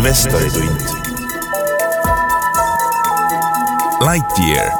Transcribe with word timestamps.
investoritund. 0.00 0.80
Lightyear, 4.10 4.70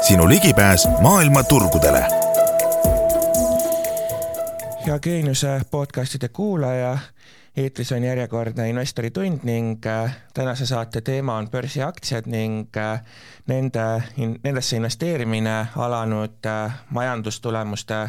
sinu 0.00 0.28
ligipääs 0.28 0.88
maailma 1.00 1.42
turgudele. 1.42 2.04
hea 4.86 4.98
Geeniuse 4.98 5.60
podcastide 5.70 6.28
kuulaja, 6.28 6.98
eetris 7.56 7.92
on 7.92 8.04
järjekordne 8.04 8.68
investoritund 8.68 9.40
ning 9.42 9.86
äh, 9.86 10.16
tänase 10.34 10.66
saate 10.66 11.00
teema 11.00 11.36
on 11.36 11.50
börsiaktsiad 11.50 12.24
ning 12.26 12.76
äh, 12.76 13.02
nende, 13.46 14.02
nendesse 14.44 14.76
investeerimine 14.76 15.66
alanud 15.76 16.46
äh, 16.46 16.72
majandustulemuste 16.90 18.08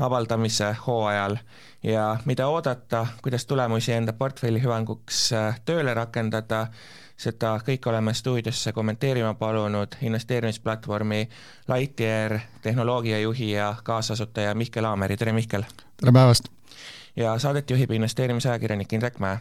avaldamise 0.00 0.76
hooajal 0.86 1.36
ja 1.84 2.16
mida 2.24 2.48
oodata, 2.48 3.06
kuidas 3.22 3.46
tulemusi 3.46 3.92
enda 3.92 4.12
portfelli 4.12 4.62
hüvanguks 4.62 5.30
tööle 5.64 5.94
rakendada, 5.94 6.66
seda 7.16 7.54
kõike 7.66 7.90
oleme 7.92 8.14
stuudiosse 8.14 8.72
kommenteerima 8.72 9.34
palunud 9.38 9.96
investeerimisplatvormi 10.02 11.28
Lightyear 11.68 12.38
tehnoloogiajuhi 12.62 13.50
ja 13.50 13.74
kaasasutaja 13.84 14.54
Mihkel 14.54 14.84
Aameri, 14.84 15.16
tere 15.16 15.32
Mihkel! 15.32 15.64
tere 16.00 16.12
päevast! 16.12 16.48
ja 17.16 17.38
saadet 17.38 17.70
juhib 17.70 17.90
investeerimisajakirjanik 17.90 18.92
Indrek 18.92 19.18
Mäe. 19.18 19.38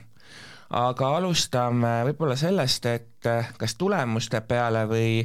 aga 0.70 1.15
alustame 1.17 2.01
võib-olla 2.09 2.35
sellest, 2.35 2.85
et 2.85 3.29
kas 3.57 3.75
tulemuste 3.75 4.41
peale 4.41 4.85
või 4.89 5.23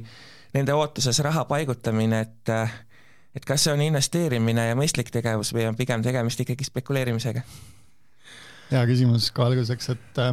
nende 0.54 0.74
ootuses 0.74 1.18
raha 1.24 1.44
paigutamine, 1.44 2.20
et 2.20 2.52
et 3.38 3.46
kas 3.46 3.66
see 3.66 3.74
on 3.74 3.82
investeerimine 3.84 4.68
ja 4.70 4.76
mõistlik 4.78 5.12
tegevus 5.14 5.54
või 5.54 5.68
on 5.70 5.78
pigem 5.78 6.04
tegemist 6.04 6.40
ikkagi 6.44 6.66
spekuleerimisega? 6.68 7.44
hea 8.68 8.84
küsimus 8.90 9.30
ka 9.32 9.46
alguseks, 9.48 9.92
et 9.94 10.22
äh, 10.22 10.32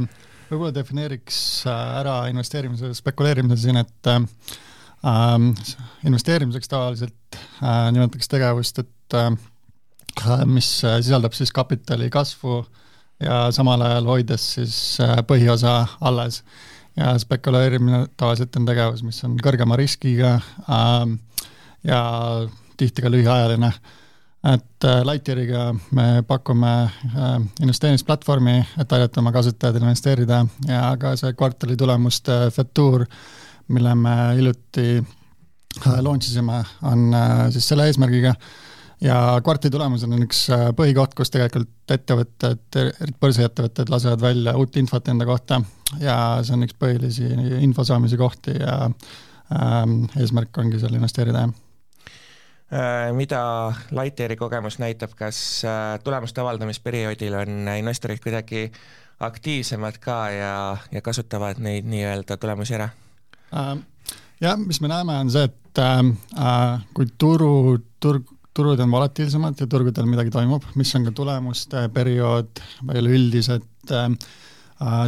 võib-olla 0.50 0.74
defineeriks 0.76 1.40
äh, 1.70 1.84
ära 2.02 2.18
investeerimise 2.32 2.92
ja 2.92 2.98
spekuleerimise 2.98 3.62
siin, 3.68 3.80
et 3.80 4.12
äh, 4.12 4.26
ähm, 5.08 5.52
investeerimiseks 6.04 6.72
tavaliselt 6.72 7.40
äh, 7.62 7.92
nimetatakse 7.96 8.34
tegevust, 8.36 8.84
et 8.84 9.20
äh, 9.22 9.32
mis 10.48 10.68
sisaldab 10.80 11.36
siis 11.36 11.52
kapitali 11.56 12.10
kasvu 12.12 12.64
ja 13.24 13.46
samal 13.56 13.82
ajal 13.82 14.10
hoides 14.10 14.48
siis 14.58 14.78
äh, 15.04 15.20
põhiosa 15.28 15.86
alles. 16.02 16.44
ja 16.96 17.18
spekuleerimine 17.20 18.06
tavaliselt 18.18 18.56
on 18.56 18.66
tegevus, 18.66 19.02
mis 19.04 19.18
on 19.28 19.34
kõrgema 19.44 19.76
riskiga 19.76 20.38
äh, 20.40 21.18
ja 21.84 22.04
tihti 22.78 23.02
ka 23.02 23.12
lühiajaline. 23.12 23.72
et 24.46 24.86
äh, 24.86 25.00
Lightyeariga 25.02 25.76
me 25.98 26.24
pakume 26.28 26.72
äh, 26.84 27.40
investeerimisplatvormi, 27.62 28.60
et 28.78 28.92
aidata 28.94 29.22
oma 29.22 29.32
kasutajatel 29.34 29.82
investeerida. 29.82 30.44
Ja 30.68 30.92
ka 31.02 31.16
see 31.18 31.34
kvartali 31.34 31.78
tulemuste 31.78 32.52
fetuur, 32.54 33.08
mille 33.74 33.96
me 33.96 34.14
hiljuti 34.36 34.86
äh, 35.00 35.98
launch 36.06 36.30
isime, 36.30 36.62
on 36.84 37.10
siis 37.50 37.72
selle 37.72 37.90
eesmärgiga. 37.90 38.36
Ja 39.02 39.18
kvartali 39.44 39.74
tulemused 39.74 40.14
on 40.14 40.28
üks 40.28 40.46
põhikoht, 40.78 41.18
kus 41.18 41.34
tegelikult 41.34 41.98
ettevõtted, 41.98 42.80
börsiettevõtted 43.22 43.90
lasevad 43.90 44.22
välja 44.22 44.56
uut 44.62 44.78
infot 44.78 45.10
enda 45.10 45.26
kohta. 45.26 45.60
Ja 46.00 46.16
see 46.46 46.54
on 46.54 46.70
üks 46.70 46.78
põhilisi 46.80 47.34
info 47.66 47.84
saamise 47.84 48.18
kohti 48.18 48.56
ja 48.62 48.84
ähm, 48.86 50.04
eesmärk 50.22 50.62
ongi 50.62 50.80
seal 50.80 51.02
investeerida, 51.02 51.48
jah 51.48 51.54
Äh, 51.54 51.65
mida 53.14 53.74
Lightyeari 53.94 54.36
kogemus 54.36 54.80
näitab, 54.82 55.14
kas 55.18 55.38
äh, 55.66 56.00
tulemuste 56.04 56.42
avaldamisperioodil 56.42 57.34
on 57.38 57.68
investorid 57.78 58.20
kuidagi 58.24 58.72
aktiivsemad 59.20 60.00
ka 60.02 60.30
ja, 60.30 60.78
ja 60.92 61.02
kasutavad 61.02 61.62
neid 61.64 61.86
nii-öelda 61.88 62.38
tulemusi 62.38 62.76
ära? 62.76 62.90
Äh, 63.54 63.78
jah, 64.42 64.58
mis 64.60 64.82
me 64.82 64.90
näeme, 64.92 65.20
on 65.24 65.32
see, 65.32 65.46
et 65.48 65.82
äh, 65.82 66.82
kui 66.94 67.08
turu, 67.18 67.78
turg, 68.00 68.28
turud 68.56 68.80
on 68.80 68.92
volatiilsemad 68.92 69.60
ja 69.60 69.68
turgudel 69.68 70.08
midagi 70.10 70.34
toimub, 70.34 70.66
mis 70.80 70.94
on 70.98 71.08
ka 71.08 71.16
tulemuste 71.16 71.88
periood, 71.94 72.64
veel 72.88 73.12
üldised 73.14 73.94
äh, 73.94 74.10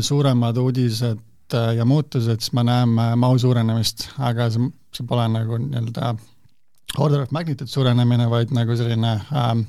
suuremad 0.01 0.57
uudised 0.61 1.19
äh, 1.57 1.73
ja 1.79 1.85
muutused, 1.85 2.39
siis 2.39 2.53
me 2.55 2.63
näeme 2.67 3.13
mahu 3.19 3.39
suurenemist, 3.39 4.09
aga 4.19 4.49
see, 4.53 4.71
see 4.95 5.07
pole 5.07 5.27
nagu 5.33 5.59
nii-öelda 5.63 6.15
order 6.99 7.25
of 7.25 7.33
magnitude 7.35 7.71
suurenemine, 7.71 8.29
vaid 8.29 8.53
nagu 8.55 8.77
selline 8.79 9.13
ähm, 9.33 9.65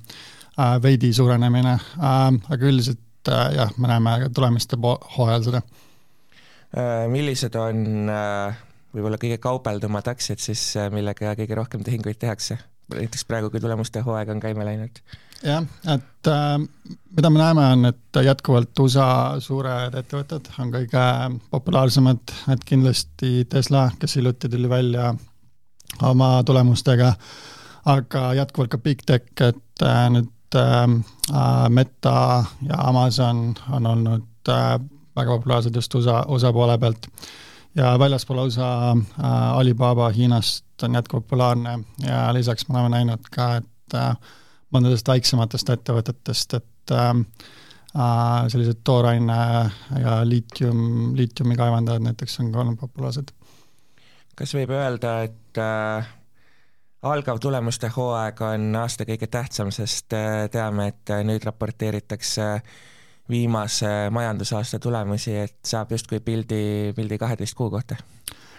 äh, 0.58 0.78
veidi 0.82 1.12
suurenemine 1.16 1.76
ähm,, 1.98 2.40
aga 2.48 2.70
üldiselt 2.70 3.32
äh, 3.32 3.52
jah, 3.58 3.74
me 3.76 3.90
näeme 3.90 4.16
tulemiste 4.34 4.78
hooajal 5.16 5.44
seda 5.50 5.62
äh,. 5.62 7.06
millised 7.12 7.56
on 7.60 8.10
äh, 8.12 8.64
võib-olla 8.94 9.20
kõige 9.20 9.38
kaubeldumad 9.42 10.10
aktsiad 10.10 10.42
siis, 10.42 10.64
äh, 10.76 10.90
millega 10.94 11.36
kõige 11.38 11.56
rohkem 11.58 11.86
tehinguid 11.86 12.20
tehakse? 12.20 12.58
näiteks 12.88 13.26
praegu, 13.28 13.50
kui 13.52 13.60
tulemuste 13.60 14.00
hooaeg 14.00 14.30
on 14.32 14.40
käima 14.40 14.64
läinud. 14.64 15.00
jah, 15.44 15.64
et 15.94 16.30
äh, 16.32 16.54
mida 17.16 17.30
me 17.30 17.42
näeme, 17.42 17.66
on, 17.72 17.90
et 17.92 18.20
jätkuvalt 18.24 18.80
USA 18.80 19.08
suured 19.44 19.94
ettevõtted 20.00 20.48
on 20.58 20.72
kõige 20.72 21.04
populaarsemad, 21.50 22.34
et 22.54 22.64
kindlasti 22.64 23.44
Tesla, 23.50 23.90
kes 24.00 24.16
hiljuti 24.16 24.48
tuli 24.48 24.70
välja 24.70 25.12
oma 26.02 26.42
tulemustega, 26.46 27.12
aga 27.84 28.34
jätkuvalt 28.34 28.70
ka 28.70 28.78
Big 28.78 29.02
Tech, 29.06 29.26
et 29.40 29.82
äh, 29.82 30.04
nüüd 30.12 30.56
ähm, 30.56 31.00
äh, 31.32 31.68
Meta 31.68 32.44
ja 32.68 32.80
Amazon 32.88 33.54
on 33.72 33.86
olnud 33.86 34.48
äh, 34.48 34.78
väga 35.16 35.36
populaarsed 35.36 35.74
just 35.74 35.94
USA, 35.94 36.24
USA 36.28 36.52
poole 36.52 36.78
pealt. 36.78 37.08
ja 37.74 37.98
väljaspool 37.98 38.38
USA 38.46 38.90
äh, 38.90 39.58
Alibaba 39.58 40.08
Hiinast 40.08 40.64
on 40.82 40.94
jätkuvalt 40.94 41.26
populaarne 41.26 41.78
ja 42.06 42.34
lisaks 42.34 42.68
me 42.68 42.78
oleme 42.78 42.96
näinud 42.96 43.30
ka, 43.30 43.56
et 43.56 43.94
äh, 43.94 44.16
mõndadest 44.74 45.08
väiksematest 45.08 45.70
ettevõtetest, 45.70 46.54
et 46.54 46.92
äh, 46.92 47.10
äh, 47.96 48.48
sellised 48.48 48.84
tooraine 48.84 49.40
ja 50.02 50.20
liitium, 50.24 51.16
liitiumi 51.16 51.56
kaevandajad 51.56 52.04
näiteks 52.04 52.40
on 52.40 52.52
ka 52.52 52.64
olnud 52.64 52.80
populaarsed 52.80 53.32
kas 54.38 54.54
võib 54.54 54.70
öelda, 54.70 55.22
et 55.26 55.47
äh, 55.58 56.08
algav 57.02 57.38
tulemuste 57.42 57.90
hooaeg 57.94 58.40
on 58.42 58.68
aasta 58.80 59.06
kõige 59.08 59.28
tähtsam, 59.30 59.72
sest 59.74 60.14
äh, 60.16 60.46
teame, 60.52 60.90
et 60.92 61.14
äh, 61.14 61.24
nüüd 61.26 61.44
raporteeritakse 61.46 62.48
viimase 63.28 64.08
majandusaasta 64.10 64.78
tulemusi, 64.80 65.34
et 65.36 65.58
saab 65.66 65.92
justkui 65.92 66.20
pildi, 66.24 66.92
pildi 66.96 67.18
kaheteist 67.20 67.56
kuu 67.58 67.70
kohta? 67.70 67.98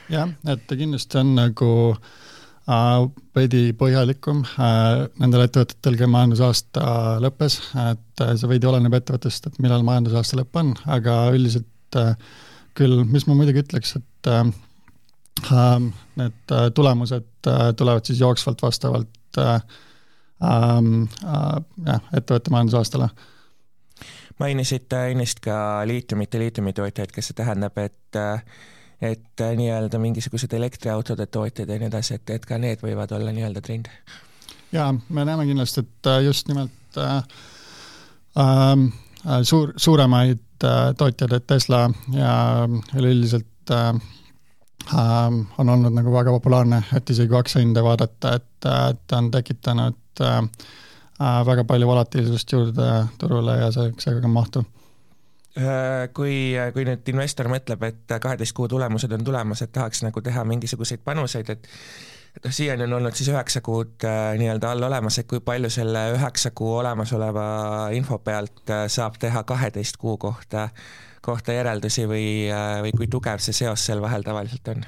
jah, 0.09 0.30
et 0.50 0.70
kindlasti 0.70 1.20
on 1.22 1.34
nagu 1.38 1.72
äh, 1.94 3.02
veidi 3.38 3.64
põhjalikum 3.78 4.44
äh, 4.46 5.08
nendel 5.22 5.46
ettevõtetel, 5.46 5.98
kel 6.00 6.14
majandusaasta 6.14 6.86
lõppes, 7.24 7.59
et 7.92 8.24
äh, 8.26 8.36
see 8.40 8.52
veidi 8.52 8.70
oleneb 8.70 8.96
ettevõttest, 8.98 9.50
et 9.50 9.59
millal 9.64 9.86
majandusaasta 9.88 10.42
lõpp 10.42 10.62
on, 10.64 10.74
aga 10.90 11.20
üldiselt 11.36 12.00
äh, 12.00 12.16
küll, 12.78 13.04
mis 13.09 13.28
ma 13.28 13.38
muidugi 13.38 13.66
ütleks, 13.66 13.98
et 14.00 14.32
äh, 14.32 14.44
need 16.16 16.52
äh, 16.52 16.72
tulemused 16.74 17.48
äh, 17.48 17.74
tulevad 17.78 18.06
siis 18.06 18.20
jooksvalt 18.20 18.62
vastavalt 18.62 19.38
äh, 19.38 19.62
ähm, 20.44 21.04
jah, 21.86 22.02
ettevõtte 22.14 22.52
majandusaastale. 22.52 23.10
mainisite 24.40 25.06
ennist 25.12 25.40
ka 25.44 25.82
liitiumit 25.86 26.34
ja 26.34 26.40
liitiumitootjaid, 26.40 27.12
kas 27.12 27.32
see 27.32 27.40
tähendab, 27.42 27.78
et 27.78 28.20
et 29.02 29.42
nii-öelda 29.56 30.00
mingisugused 30.00 30.54
elektriautode 30.54 31.26
tootjad 31.32 31.70
ja 31.70 31.78
nii 31.80 31.88
edasi, 31.88 32.18
et, 32.20 32.30
et 32.30 32.46
ka 32.46 32.58
need 32.58 32.82
võivad 32.84 33.12
olla 33.16 33.32
nii-öelda 33.32 33.62
trend? 33.62 33.88
jaa, 34.72 34.94
me 35.10 35.26
näeme 35.26 35.46
kindlasti, 35.48 35.86
et 35.86 36.12
just 36.26 36.48
nimelt 36.48 37.00
äh, 37.00 37.24
äh, 38.40 39.42
suur, 39.44 39.74
suuremaid 39.78 40.64
äh, 40.64 40.94
tootjaid, 40.97 41.34
et 41.34 41.47
Tesla 41.47 41.90
ja 42.14 42.34
üleüldiselt 42.96 43.72
äh, 43.72 43.94
Ähm, 43.96 44.19
on 45.58 45.70
olnud 45.70 45.93
nagu 45.93 46.14
väga 46.14 46.31
populaarne, 46.31 46.81
et 46.96 47.09
isegi 47.09 47.29
kui 47.29 47.40
aktsiahinda 47.40 47.84
vaadata, 47.84 48.34
et, 48.40 48.67
et 48.90 49.16
on 49.17 49.31
tekitanud 49.31 50.22
äh, 50.22 50.37
äh, 51.22 51.40
väga 51.46 51.64
palju 51.64 51.87
volatiilsust 51.87 52.52
juurde 52.52 52.90
turule 53.20 53.58
ja 53.59 53.72
see, 53.76 53.93
seega 53.99 54.22
ka 54.22 54.31
mahtu. 54.34 54.64
Äh, 55.58 56.08
kui, 56.14 56.53
kui 56.73 56.85
nüüd 56.87 57.11
investor 57.14 57.49
mõtleb, 57.52 57.84
et 57.90 58.16
kaheteist 58.22 58.55
kuu 58.58 58.70
tulemused 58.72 59.11
on 59.11 59.26
tulemas, 59.26 59.61
et 59.66 59.73
tahaks 59.76 60.03
nagu 60.05 60.22
teha 60.22 60.46
mingisuguseid 60.46 61.03
panuseid, 61.05 61.49
et 61.49 61.70
et 62.37 62.46
noh, 62.46 62.53
siiani 62.53 62.85
on 62.85 62.93
olnud 62.99 63.16
siis 63.17 63.32
üheksa 63.32 63.61
kuud 63.66 64.05
äh, 64.05 64.35
nii-öelda 64.37 64.72
all 64.72 64.85
olemas, 64.85 65.17
et 65.17 65.28
kui 65.28 65.41
palju 65.41 65.70
selle 65.73 66.11
üheksa 66.14 66.52
kuu 66.55 66.75
olemasoleva 66.78 67.46
info 67.97 68.20
pealt 68.22 68.70
äh, 68.70 68.85
saab 68.87 69.17
teha 69.20 69.43
kaheteist 69.49 69.97
kuu 69.97 70.17
kohta 70.22 70.67
äh, 70.67 71.09
kohta 71.26 71.56
järeldusi 71.56 72.08
või, 72.10 72.26
äh, 72.54 72.80
või 72.86 72.96
kui 72.98 73.08
tugev 73.12 73.44
see 73.44 73.56
seos 73.56 73.86
seal 73.86 74.02
vahel 74.04 74.26
tavaliselt 74.26 74.74
on? 74.76 74.88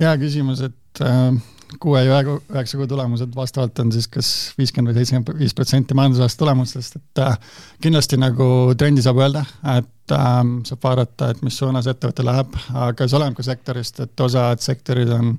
hea 0.00 0.16
küsimus, 0.20 0.60
et 0.66 1.00
äh, 1.04 1.36
kuue 1.80 2.02
ja 2.04 2.20
üheksa 2.22 2.78
kuu 2.78 2.86
tulemused 2.90 3.32
vastavalt 3.36 3.78
on 3.82 3.92
siis 3.94 4.08
kas 4.12 4.30
viiskümmend 4.58 4.92
või 4.92 5.00
seitsekümmend 5.00 5.40
viis 5.40 5.54
protsenti 5.56 5.96
majandusaasta 5.98 6.42
tulemustest, 6.42 6.98
et 7.00 7.22
äh, 7.24 7.38
kindlasti 7.82 8.18
nagu 8.20 8.48
trendi 8.78 9.04
saab 9.04 9.22
öelda, 9.24 9.44
et 9.76 10.14
äh, 10.14 10.34
saab 10.68 10.84
vaadata, 10.84 11.30
et 11.32 11.42
mis 11.46 11.58
suunas 11.58 11.88
ettevõte 11.90 12.26
läheb, 12.26 12.58
aga 12.86 13.08
see 13.08 13.18
oleneb 13.18 13.38
ka 13.38 13.46
sektorist, 13.46 14.00
et 14.04 14.26
osad 14.26 14.62
sektorid 14.64 15.12
on 15.16 15.34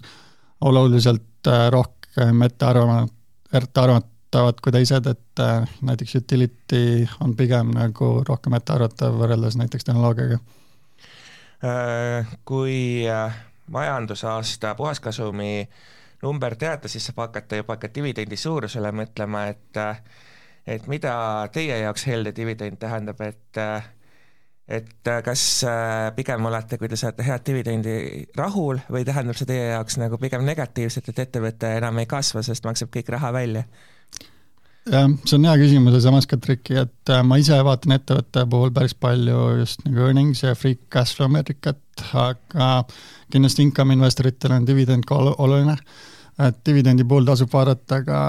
oluliselt 0.67 1.51
äh, 1.51 1.67
rohkem 1.73 2.45
ettearvama-, 2.49 3.07
ettearvatavad 4.37 4.61
kui 4.61 4.71
teised, 4.71 5.07
et 5.09 5.39
äh, 5.39 5.67
näiteks 5.81 6.15
utility 6.15 7.07
on 7.21 7.35
pigem 7.35 7.71
nagu 7.73 8.23
rohkem 8.27 8.53
ettearvatav 8.53 9.17
võrreldes 9.17 9.57
näiteks 9.57 9.87
tehnoloogiaga. 9.87 10.37
Äh, 11.65 12.27
kui 12.45 13.07
äh, 13.09 13.33
majandusaasta 13.71 14.75
puhaskasumi 14.75 15.61
äh, 15.61 15.67
number 16.21 16.55
teada, 16.55 16.87
siis 16.87 17.05
saab 17.09 17.25
hakata 17.27 17.61
juba 17.61 17.77
ka 17.77 17.89
dividendi 17.93 18.37
suurusele 18.37 18.91
mõtlema, 18.91 19.47
et 19.49 19.81
et 20.67 20.87
mida 20.87 21.47
teie 21.53 21.79
jaoks 21.79 22.05
helde 22.07 22.33
dividend 22.35 22.77
tähendab, 22.77 23.21
et 23.21 23.61
et 24.67 25.09
kas 25.23 25.63
pigem 26.15 26.45
olete, 26.45 26.77
kui 26.77 26.89
te 26.91 26.97
saate 26.99 27.23
head 27.23 27.45
dividendi, 27.47 28.25
rahul 28.35 28.81
või 28.91 29.05
tähendab 29.07 29.37
see 29.39 29.47
teie 29.47 29.69
jaoks 29.71 29.97
nagu 29.97 30.17
pigem 30.19 30.43
negatiivset, 30.45 31.09
et 31.09 31.21
ettevõte 31.25 31.77
enam 31.77 31.97
ei 31.97 32.05
kasva, 32.05 32.43
sest 32.43 32.65
maksab 32.67 32.91
kõik 32.93 33.13
raha 33.15 33.31
välja? 33.33 33.63
Jah, 34.91 35.09
see 35.25 35.37
on 35.37 35.47
hea 35.47 35.55
küsimus 35.61 35.97
ja 35.97 36.03
samas 36.07 36.27
ka 36.29 36.39
triki, 36.41 36.77
et 36.83 37.13
ma 37.27 37.39
ise 37.41 37.57
vaatan 37.65 37.97
ettevõtte 37.97 38.45
puhul 38.51 38.71
päris 38.75 38.95
palju 38.97 39.41
just 39.61 39.83
nagu 39.87 40.07
earnings 40.07 40.43
ja 40.43 40.55
free 40.55 40.79
cash 40.93 41.17
flow 41.17 41.31
meetrikat, 41.33 41.81
aga 42.13 42.69
kindlasti 43.33 43.65
income 43.67 43.97
investoritel 43.97 44.55
on 44.55 44.67
dividend 44.67 45.07
ka 45.07 45.17
oluline, 45.17 45.77
et 46.47 46.63
dividendi 46.65 47.05
puhul 47.07 47.27
tasub 47.27 47.51
vaadata 47.53 48.01
ka 48.07 48.19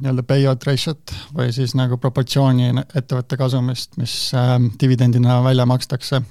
nii-öelda 0.00 0.24
payout 0.24 0.64
ratio't 0.64 1.14
või 1.36 1.50
siis 1.52 1.74
nagu 1.76 1.98
proportsiooni 2.00 2.70
ettevõtte 2.96 3.36
kasumist, 3.40 3.98
mis 4.00 4.14
äh, 4.36 4.56
dividendina 4.80 5.40
välja 5.44 5.66
makstakse. 5.68 6.22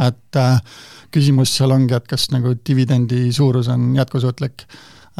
et 0.00 0.36
äh, 0.36 0.60
küsimus 1.10 1.52
seal 1.56 1.70
ongi, 1.74 1.94
et 1.94 2.06
kas 2.08 2.28
nagu 2.30 2.54
dividendi 2.66 3.32
suurus 3.32 3.68
on 3.68 3.94
jätkusuutlik. 3.96 4.66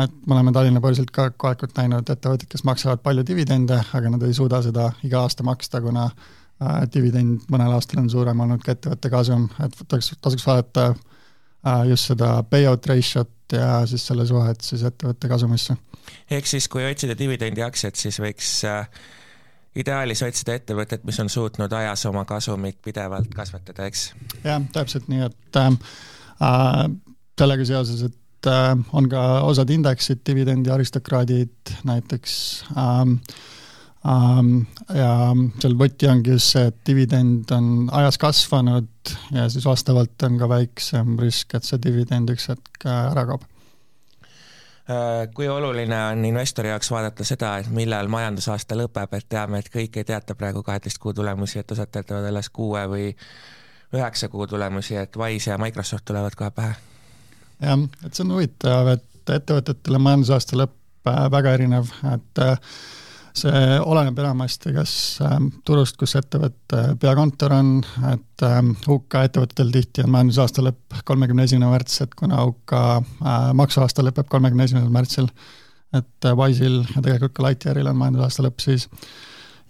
Et 0.05 0.27
me 0.27 0.37
oleme 0.37 0.53
Tallinna 0.53 0.81
börsilt 0.81 1.11
ka 1.15 1.31
kohalikult 1.31 1.77
näinud 1.79 2.09
ettevõtteid, 2.11 2.49
kes 2.51 2.65
maksavad 2.69 3.03
palju 3.05 3.25
dividende, 3.27 3.81
aga 3.97 4.13
nad 4.13 4.23
ei 4.27 4.35
suuda 4.37 4.63
seda 4.65 4.91
iga 5.07 5.25
aasta 5.25 5.47
maksta, 5.47 5.81
kuna 5.85 6.09
äh, 6.09 6.81
dividend 6.95 7.47
mõnel 7.53 7.75
aastal 7.77 8.03
on 8.03 8.11
suurem 8.13 8.41
olnud 8.47 8.65
ka 8.65 8.75
ettevõtte 8.77 9.13
kasum, 9.13 9.49
et 9.65 9.77
tasuks, 9.87 10.17
tasuks 10.23 10.47
vaadata 10.47 10.91
äh, 10.91 11.87
just 11.93 12.11
seda 12.13 12.35
payout 12.51 12.91
ratio't 12.91 13.57
ja 13.57 13.81
siis 13.87 14.05
selle 14.07 14.27
suhet 14.27 14.61
siis 14.65 14.83
ettevõtte 14.87 15.29
kasumisse. 15.29 15.77
ehk 16.31 16.47
siis, 16.47 16.69
kui 16.69 16.85
otsida 16.87 17.17
dividendiaktsiat, 17.19 17.97
siis 17.97 18.21
võiks 18.23 18.53
äh, 18.69 18.87
ideaalis 19.77 20.23
otsida 20.27 20.55
ettevõtet, 20.59 21.05
mis 21.07 21.21
on 21.23 21.31
suutnud 21.31 21.73
ajas 21.73 22.07
oma 22.11 22.25
kasumit 22.29 22.81
pidevalt 22.83 23.35
kasvatada, 23.35 23.87
eks? 23.87 24.11
jah, 24.45 24.63
täpselt 24.73 25.09
nii, 25.11 25.27
et 25.29 25.61
äh, 25.61 25.71
äh, 26.47 26.83
sellega 27.41 27.67
seoses, 27.69 28.03
et 28.09 28.20
äh, 28.49 28.75
on 28.93 29.09
ka 29.13 29.43
osad 29.49 29.71
indeksid, 29.71 30.25
dividendi 30.27 30.71
aristokraadid 30.71 31.77
näiteks 31.85 32.37
äh,, 32.77 33.17
Um, 34.01 34.63
ja 34.97 35.35
seal 35.61 35.75
võti 35.77 36.09
ongi 36.09 36.33
just 36.33 36.55
see, 36.55 36.71
et 36.71 36.77
dividend 36.89 37.51
on 37.53 37.67
ajas 37.93 38.17
kasvanud 38.17 39.11
ja 39.37 39.45
siis 39.53 39.67
vastavalt 39.69 40.25
on 40.25 40.39
ka 40.41 40.49
väiksem 40.49 41.19
risk, 41.21 41.53
et 41.53 41.69
see 41.69 41.77
dividend 41.85 42.33
üks 42.33 42.49
hetk 42.49 42.87
ära 42.89 43.27
kaob. 43.29 43.45
Äh, 44.89 45.29
kui 45.37 45.51
oluline 45.53 45.99
on 46.15 46.25
investori 46.25 46.73
jaoks 46.73 46.89
vaadata 46.91 47.29
seda, 47.29 47.59
et 47.61 47.69
millal 47.77 48.09
majandusaasta 48.09 48.79
lõpeb, 48.81 49.21
et 49.21 49.29
teame, 49.29 49.61
et 49.61 49.69
kõik 49.69 50.01
ei 50.01 50.09
teata 50.09 50.35
praegu 50.35 50.65
kaheteist 50.65 50.99
kuu 50.99 51.13
tulemusi, 51.13 51.61
et 51.61 51.77
osad 51.77 51.93
teatavad 51.93 52.33
alles 52.33 52.49
kuue 52.49 52.87
või 52.89 53.11
üheksa 53.93 54.33
kuu 54.33 54.49
tulemusi, 54.49 54.97
et 54.97 55.21
Wise 55.21 55.53
ja 55.53 55.61
Microsoft 55.61 56.09
tulevad 56.09 56.41
kohe 56.41 56.51
pähe? 56.57 56.79
Jah, 57.61 57.85
et 58.07 58.15
see 58.15 58.27
on 58.27 58.35
huvitav, 58.37 58.95
et 58.97 59.35
ettevõtetele 59.37 60.01
majandusaasta 60.03 60.59
lõpp 60.59 61.11
äh, 61.11 61.23
väga 61.33 61.55
erinev, 61.59 61.93
et 62.15 62.43
äh, 62.45 62.57
see 63.37 63.79
oleneb 63.81 64.19
enamasti 64.19 64.73
kas 64.75 64.93
ähm, 65.25 65.49
turust, 65.67 65.97
kus 66.01 66.17
ettevõtte 66.19 66.97
peakontor 67.01 67.55
on, 67.55 67.73
et 68.11 68.45
UK 68.91 69.19
ettevõtetel 69.29 69.73
tihti 69.75 70.05
on 70.05 70.13
majandusaasta 70.15 70.65
lõpp 70.67 71.01
kolmekümne 71.09 71.47
esimene 71.47 71.71
märts, 71.71 72.01
et 72.05 72.15
kuna 72.19 72.43
UK 72.49 72.77
äh, 72.77 73.51
maksuaasta 73.59 74.05
lõpeb 74.07 74.31
kolmekümne 74.31 74.67
esimesel 74.67 74.93
märtsil, 74.95 75.31
et 75.97 76.27
äh, 76.27 76.37
Wise'il 76.39 76.83
ja 76.83 77.03
tegelikult 77.03 77.37
ka 77.39 77.47
Lightyearil 77.47 77.91
on 77.91 78.01
majandusaasta 78.01 78.47
lõpp 78.47 78.65
siis. 78.65 78.89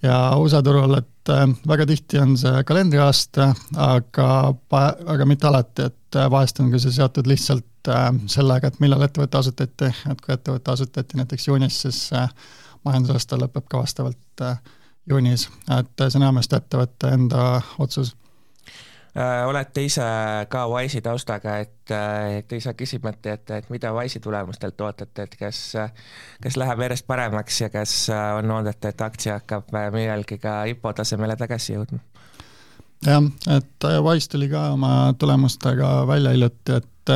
Ja 0.03 0.37
USA 0.37 0.63
turul, 0.63 0.95
et 0.99 1.29
äh, 1.33 1.47
väga 1.69 1.87
tihti 1.87 2.21
on 2.21 2.37
see 2.41 2.63
kalendriaasta, 2.67 3.51
aga, 3.77 4.29
aga 5.07 5.27
mitte 5.29 5.49
alati, 5.51 5.91
et 5.91 6.19
äh, 6.19 6.31
vahest 6.31 6.61
on 6.61 6.71
ka 6.73 6.81
see 6.83 6.95
seotud 6.97 7.29
lihtsalt 7.31 7.93
äh, 7.93 8.09
sellega, 8.31 8.71
et 8.71 8.81
millal 8.81 9.05
ettevõte 9.07 9.41
asutati, 9.41 9.91
et 10.11 10.25
kui 10.25 10.35
ettevõte 10.35 10.73
asutati 10.73 11.21
näiteks 11.21 11.49
juunis, 11.49 11.83
siis 11.87 12.03
majandusaasta 12.85 13.39
lõpeb 13.41 13.69
ka 13.69 13.83
vastavalt 13.83 14.47
juunis, 15.11 15.49
et 15.79 15.93
see 16.07 16.17
on 16.21 16.25
enamasti 16.29 16.57
ettevõtte 16.57 17.13
enda 17.17 17.45
otsus 17.79 18.15
olete 19.47 19.85
ise 19.85 20.05
ka 20.49 20.67
Wise'i 20.71 21.03
taustaga, 21.03 21.57
et, 21.65 21.91
äh, 21.91 22.39
et 22.39 22.53
ise 22.53 22.75
küsimati, 22.79 23.33
et, 23.35 23.51
et 23.51 23.71
mida 23.71 23.93
Wise'i 23.97 24.23
tulemustelt 24.23 24.81
ootate, 24.81 25.27
et 25.27 25.35
kas, 25.41 25.63
kas 26.43 26.61
läheb 26.61 26.85
järjest 26.87 27.07
paremaks 27.11 27.61
ja 27.61 27.71
kas 27.75 27.95
on 28.39 28.51
oodata, 28.59 28.93
et 28.93 29.03
aktsia 29.07 29.41
hakkab 29.41 29.75
millalgi 29.95 30.39
ka 30.39 30.63
IPO 30.71 30.95
tasemele 31.03 31.37
tagasi 31.41 31.75
jõudma? 31.75 32.03
jah, 33.07 33.27
et 33.57 33.91
Wise 34.05 34.29
tuli 34.29 34.51
ka 34.53 34.71
oma 34.77 35.15
tulemustega 35.19 36.01
välja 36.07 36.35
hiljuti, 36.37 36.79
et 36.79 37.15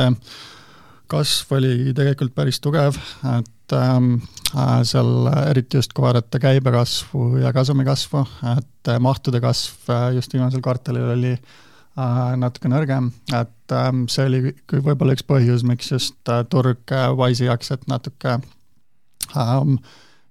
kasv 1.11 1.57
oli 1.57 1.93
tegelikult 1.95 2.33
päris 2.35 2.59
tugev, 2.63 2.97
et 3.37 3.75
ähm, 3.77 4.15
äh, 4.55 4.79
seal 4.87 5.29
eriti 5.49 5.79
just, 5.79 5.93
kui 5.93 6.05
vaadata 6.05 6.39
käibekasvu 6.41 7.37
ja 7.43 7.53
kasumi 7.53 7.85
kasvu, 7.85 8.25
et 8.55 8.91
äh, 8.91 8.99
mahtude 9.01 9.41
kasv 9.43 9.93
äh, 9.93 10.07
just 10.17 10.33
viimasel 10.33 10.63
kvartalil 10.65 11.13
oli 11.15 11.33
äh, 11.33 11.64
natuke 11.95 12.69
nõrgem, 12.71 13.11
et 13.31 13.71
äh, 13.71 13.91
see 14.11 14.25
oli 14.27 14.41
võib-olla 14.71 15.15
üks 15.15 15.23
põhjus, 15.27 15.63
miks 15.67 15.91
just 15.93 16.31
äh, 16.31 16.43
turg 16.51 16.91
äh, 16.91 17.07
Wise'i 17.15 17.47
aktsiat 17.51 17.85
natuke 17.87 18.33
äh, 18.35 19.53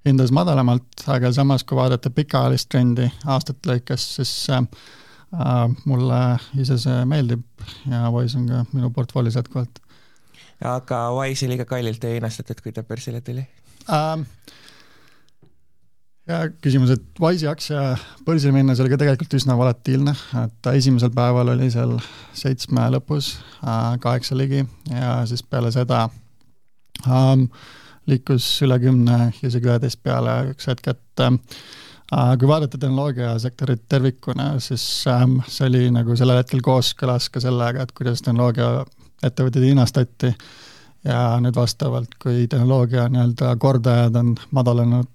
hindas 0.05 0.33
madalamalt, 0.37 1.07
aga 1.09 1.33
samas, 1.33 1.65
kui 1.65 1.79
vaadata 1.79 2.13
pikaajalist 2.13 2.69
trendi 2.69 3.09
aastate 3.25 3.71
lõikes, 3.71 4.09
siis 4.19 4.35
äh, 4.53 4.67
äh, 5.39 5.65
mulle 5.89 6.21
ise 6.61 6.77
see 6.83 7.07
meeldib 7.09 7.47
ja 7.89 8.11
Wise 8.13 8.39
on 8.39 8.51
ka 8.51 8.65
minu 8.75 8.93
portfoolios 8.93 9.41
jätkuvalt 9.41 9.81
aga 10.65 11.07
Wise 11.17 11.49
liiga 11.49 11.65
kallilt 11.69 12.05
ei 12.05 12.19
hinnastatud, 12.19 12.61
kui 12.61 12.73
ta 12.77 12.85
börsile 12.85 13.25
tuli 13.25 13.47
ähm,? 13.89 14.29
Hea 16.29 16.49
küsimus, 16.65 16.95
et 16.95 17.21
Wise'i 17.21 17.49
aktsia 17.51 17.83
börsile 18.25 18.55
minnes 18.55 18.81
oli 18.81 18.93
ka 18.93 18.99
tegelikult 19.01 19.37
üsna 19.37 19.57
volatiilne, 19.59 20.15
et 20.41 20.55
ta 20.65 20.73
esimesel 20.77 21.13
päeval 21.15 21.53
oli 21.53 21.69
seal 21.73 21.97
seitsme 22.37 22.87
lõpus 22.95 23.35
äh,, 23.61 23.95
kaheksa 24.01 24.37
ligi 24.39 24.63
ja 24.91 25.19
siis 25.29 25.45
peale 25.45 25.73
seda 25.75 26.07
ähm, 27.05 27.49
liikus 28.09 28.47
üle 28.65 28.79
kümne, 28.81 29.19
isegi 29.45 29.69
üheteist 29.69 30.01
peale 30.05 30.41
üks 30.55 30.69
hetk, 30.71 30.95
et 30.95 31.25
äh, 31.25 31.37
kui 32.41 32.49
vaadata 32.49 32.81
tehnoloogiasektorit 32.81 33.85
tervikuna, 33.89 34.55
siis 34.65 34.85
ähm, 35.11 35.41
see 35.49 35.69
oli 35.69 35.89
nagu 35.93 36.17
sellel 36.17 36.41
hetkel 36.41 36.65
kooskõlas 36.65 37.29
ka 37.33 37.43
sellega, 37.45 37.85
et 37.85 37.93
kuidas 37.97 38.25
tehnoloogia 38.25 38.87
ettevõtteid 39.25 39.69
hinnastati 39.69 40.33
ja 41.05 41.21
nüüd 41.45 41.57
vastavalt, 41.57 42.17
kui 42.21 42.47
tehnoloogia 42.49 43.11
nii-öelda 43.13 43.53
kordajad 43.61 44.17
on 44.21 44.33
madalenud, 44.57 45.11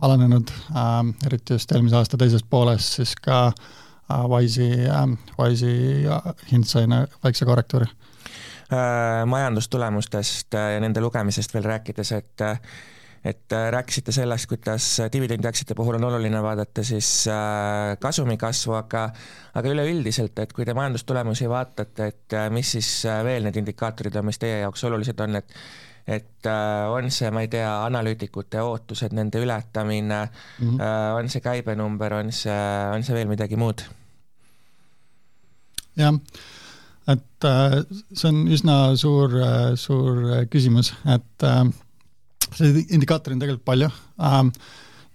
alanenud 0.00 0.50
äh,, 0.50 1.00
eriti 1.26 1.56
just 1.56 1.72
eelmise 1.72 1.96
aasta 1.96 2.20
teises 2.20 2.42
pooles, 2.42 2.92
siis 2.98 3.14
ka 3.22 3.40
äh, 3.48 4.22
Wise'i 4.34 4.86
äh,, 4.86 5.16
Wise'i 5.38 6.06
hind 6.52 6.68
sai 6.68 6.86
väikse 7.24 7.48
korrektuuri 7.48 7.86
äh,. 7.86 9.26
majandustulemustest 9.26 10.56
ja 10.56 10.80
nende 10.80 11.00
lugemisest 11.00 11.54
veel 11.54 11.68
rääkides, 11.72 12.12
et 12.12 12.46
äh, 12.46 12.58
et 13.24 13.52
äh, 13.52 13.70
rääkisite 13.70 14.12
sellest, 14.12 14.46
kuidas 14.48 14.98
dividendiaktsiate 15.12 15.74
puhul 15.74 15.94
on 15.94 16.04
oluline 16.04 16.42
vaadata 16.42 16.84
siis 16.84 17.28
äh, 17.28 17.98
kasumi 18.00 18.36
kasvu, 18.36 18.72
aga 18.78 19.10
aga 19.54 19.72
üleüldiselt, 19.74 20.38
et 20.38 20.52
kui 20.56 20.64
te 20.64 20.74
majandustulemusi 20.74 21.48
vaatate, 21.48 22.06
et 22.06 22.36
äh, 22.38 22.48
mis 22.50 22.72
siis 22.78 22.88
veel 23.24 23.44
need 23.44 23.60
indikaatorid 23.60 24.16
on, 24.16 24.30
mis 24.30 24.40
teie 24.40 24.62
jaoks 24.62 24.84
olulised 24.88 25.20
on, 25.20 25.36
et 25.42 25.56
et 26.06 26.48
on 26.90 27.10
see, 27.12 27.30
ma 27.30 27.44
ei 27.44 27.50
tea, 27.52 27.68
analüütikute 27.86 28.62
ootused, 28.62 29.12
nende 29.16 29.42
ületamine 29.42 30.22
mm, 30.24 30.68
-hmm. 30.68 31.18
on 31.18 31.28
see 31.28 31.40
käibenumber, 31.44 32.14
on 32.20 32.32
see, 32.32 32.62
on 32.94 33.04
see 33.04 33.14
veel 33.14 33.28
midagi 33.28 33.56
muud? 33.60 33.84
jah 35.96 36.14
et 37.10 37.44
äh, 37.44 37.80
see 38.12 38.28
on 38.28 38.44
üsna 38.48 38.76
suur, 38.96 39.34
suur 39.76 40.20
küsimus, 40.50 40.92
et 41.08 41.46
see 42.54 42.84
indikaatoreid 42.90 43.36
on 43.36 43.42
tegelikult 43.42 43.66
palju 43.66 43.88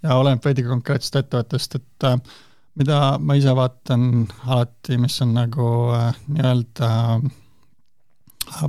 ja 0.05 0.17
oleneb 0.19 0.43
veidi 0.45 0.65
konkreetsest 0.67 1.21
ettevõttest, 1.21 1.79
et 1.79 2.09
mida 2.79 2.99
ma 3.19 3.37
ise 3.39 3.53
vaatan 3.55 4.25
alati, 4.45 4.99
mis 5.01 5.15
on 5.23 5.33
nagu 5.37 5.69
nii-öelda 6.27 6.91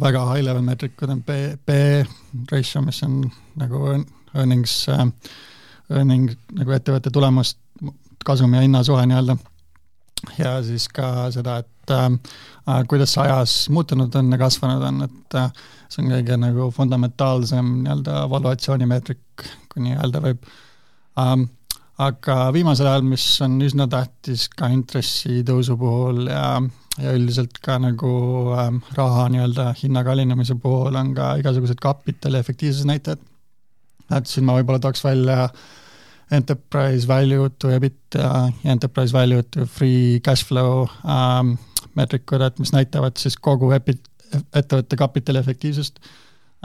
väga 0.03 0.25
high 0.33 0.45
level 0.45 0.65
meetrikud 0.67 1.11
on 1.13 1.23
B, 1.23 1.57
B 1.67 1.77
ratio, 2.53 2.83
mis 2.83 3.03
on 3.07 3.21
nagu 3.61 3.83
earnings, 4.35 4.79
earning 5.91 6.31
nagu 6.59 6.75
ettevõtte 6.77 7.13
tulemust, 7.15 7.59
kasumi 8.27 8.59
ja 8.59 8.65
hinna 8.67 8.83
suhe 8.87 9.05
nii-öelda 9.07 9.37
ja 10.39 10.57
siis 10.65 10.89
ka 10.93 11.29
seda, 11.35 11.61
et 11.63 11.93
äh, 11.95 12.09
kuidas 12.91 13.15
see 13.15 13.25
ajas 13.25 13.57
muutunud 13.73 14.15
on 14.19 14.33
ja 14.33 14.39
kasvanud 14.41 14.87
on, 14.89 15.05
et 15.07 15.39
äh, 15.39 15.51
see 15.89 16.03
on 16.03 16.15
kõige 16.15 16.39
nagu 16.41 16.71
fundamentaalsem 16.75 17.69
nii-öelda 17.85 18.25
valuatsioonimeetrik, 18.33 19.47
kui 19.73 19.87
nii 19.87 19.99
öelda 20.01 20.25
võib 20.25 20.49
ähm,. 21.23 21.51
aga 21.99 22.51
viimasel 22.53 22.91
ajal, 22.91 23.07
mis 23.09 23.25
on 23.45 23.61
üsna 23.65 23.87
tähtis 23.89 24.51
ka 24.53 24.69
intressitõusu 24.69 25.79
puhul 25.81 26.27
ja, 26.29 26.59
ja 27.03 27.15
üldiselt 27.17 27.59
ka 27.63 27.79
nagu 27.83 28.11
ähm, 28.59 28.83
raha 28.97 29.29
nii-öelda 29.33 29.71
hinna 29.83 30.05
kallinemise 30.05 30.55
puhul 30.61 30.95
on 30.97 31.15
ka 31.15 31.35
igasugused 31.41 31.81
kapitali 31.83 32.39
efektiivsuse 32.39 32.89
näitajad. 32.89 33.21
et 34.17 34.31
siin 34.31 34.47
ma 34.47 34.55
võib-olla 34.57 34.81
tooks 34.81 35.05
välja 35.05 35.45
äh, 35.45 35.67
enterprise 36.31 37.09
value 37.09 37.51
to 37.59 37.71
EBITDA 37.71 38.53
ja 38.65 38.73
enterprise 38.73 39.13
value 39.13 39.43
to 39.43 39.67
free 39.67 40.21
cash 40.21 40.45
flow 40.45 40.87
ähm, 41.05 41.57
meetrikud, 41.95 42.43
et 42.43 42.59
mis 42.59 42.73
näitavad 42.75 43.17
siis 43.21 43.37
kogu 43.41 43.71
epi-, 43.77 43.99
ettevõtte 44.55 44.99
kapitali 44.99 45.39
efektiivsust. 45.39 46.01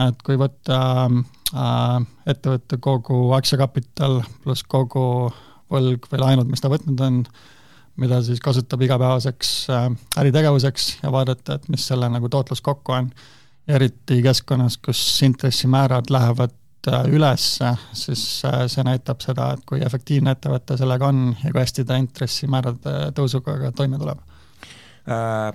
et 0.02 0.22
kui 0.26 0.38
võtta 0.40 0.80
äh, 1.06 1.96
ettevõtte 2.26 2.78
kogu 2.82 3.32
aktsiakapital 3.38 4.22
pluss 4.42 4.66
kogu 4.66 5.32
võlg 5.72 6.08
või 6.10 6.20
laenud, 6.20 6.50
mis 6.50 6.60
ta 6.60 6.68
võtnud 6.72 7.00
on, 7.00 7.22
mida 7.96 8.22
siis 8.22 8.40
kasutab 8.40 8.82
igapäevaseks 8.82 9.52
äh, 9.70 9.90
äritegevuseks 10.18 10.88
ja 11.02 11.12
vaadata, 11.12 11.54
et 11.54 11.68
mis 11.68 11.86
selle 11.86 12.08
nagu 12.08 12.28
tootlus 12.28 12.60
kokku 12.60 12.92
on. 12.92 13.12
eriti 13.68 14.22
keskkonnas, 14.22 14.76
kus 14.82 15.22
intressimäärad 15.22 16.10
lähevad 16.10 16.50
Äh, 16.82 17.04
üles, 17.14 17.44
siis 17.94 18.22
äh, 18.42 18.64
see 18.66 18.82
näitab 18.82 19.20
seda, 19.22 19.52
et 19.54 19.60
kui 19.70 19.78
efektiivne 19.86 20.32
ettevõte 20.34 20.74
sellega 20.80 21.12
on 21.12 21.28
ja 21.38 21.52
kui 21.52 21.60
hästi 21.60 21.84
ta 21.86 21.94
intressimäärade 22.00 22.94
tõusuga 23.14 23.54
ka 23.60 23.70
toime 23.76 24.00
tuleb 24.02 24.28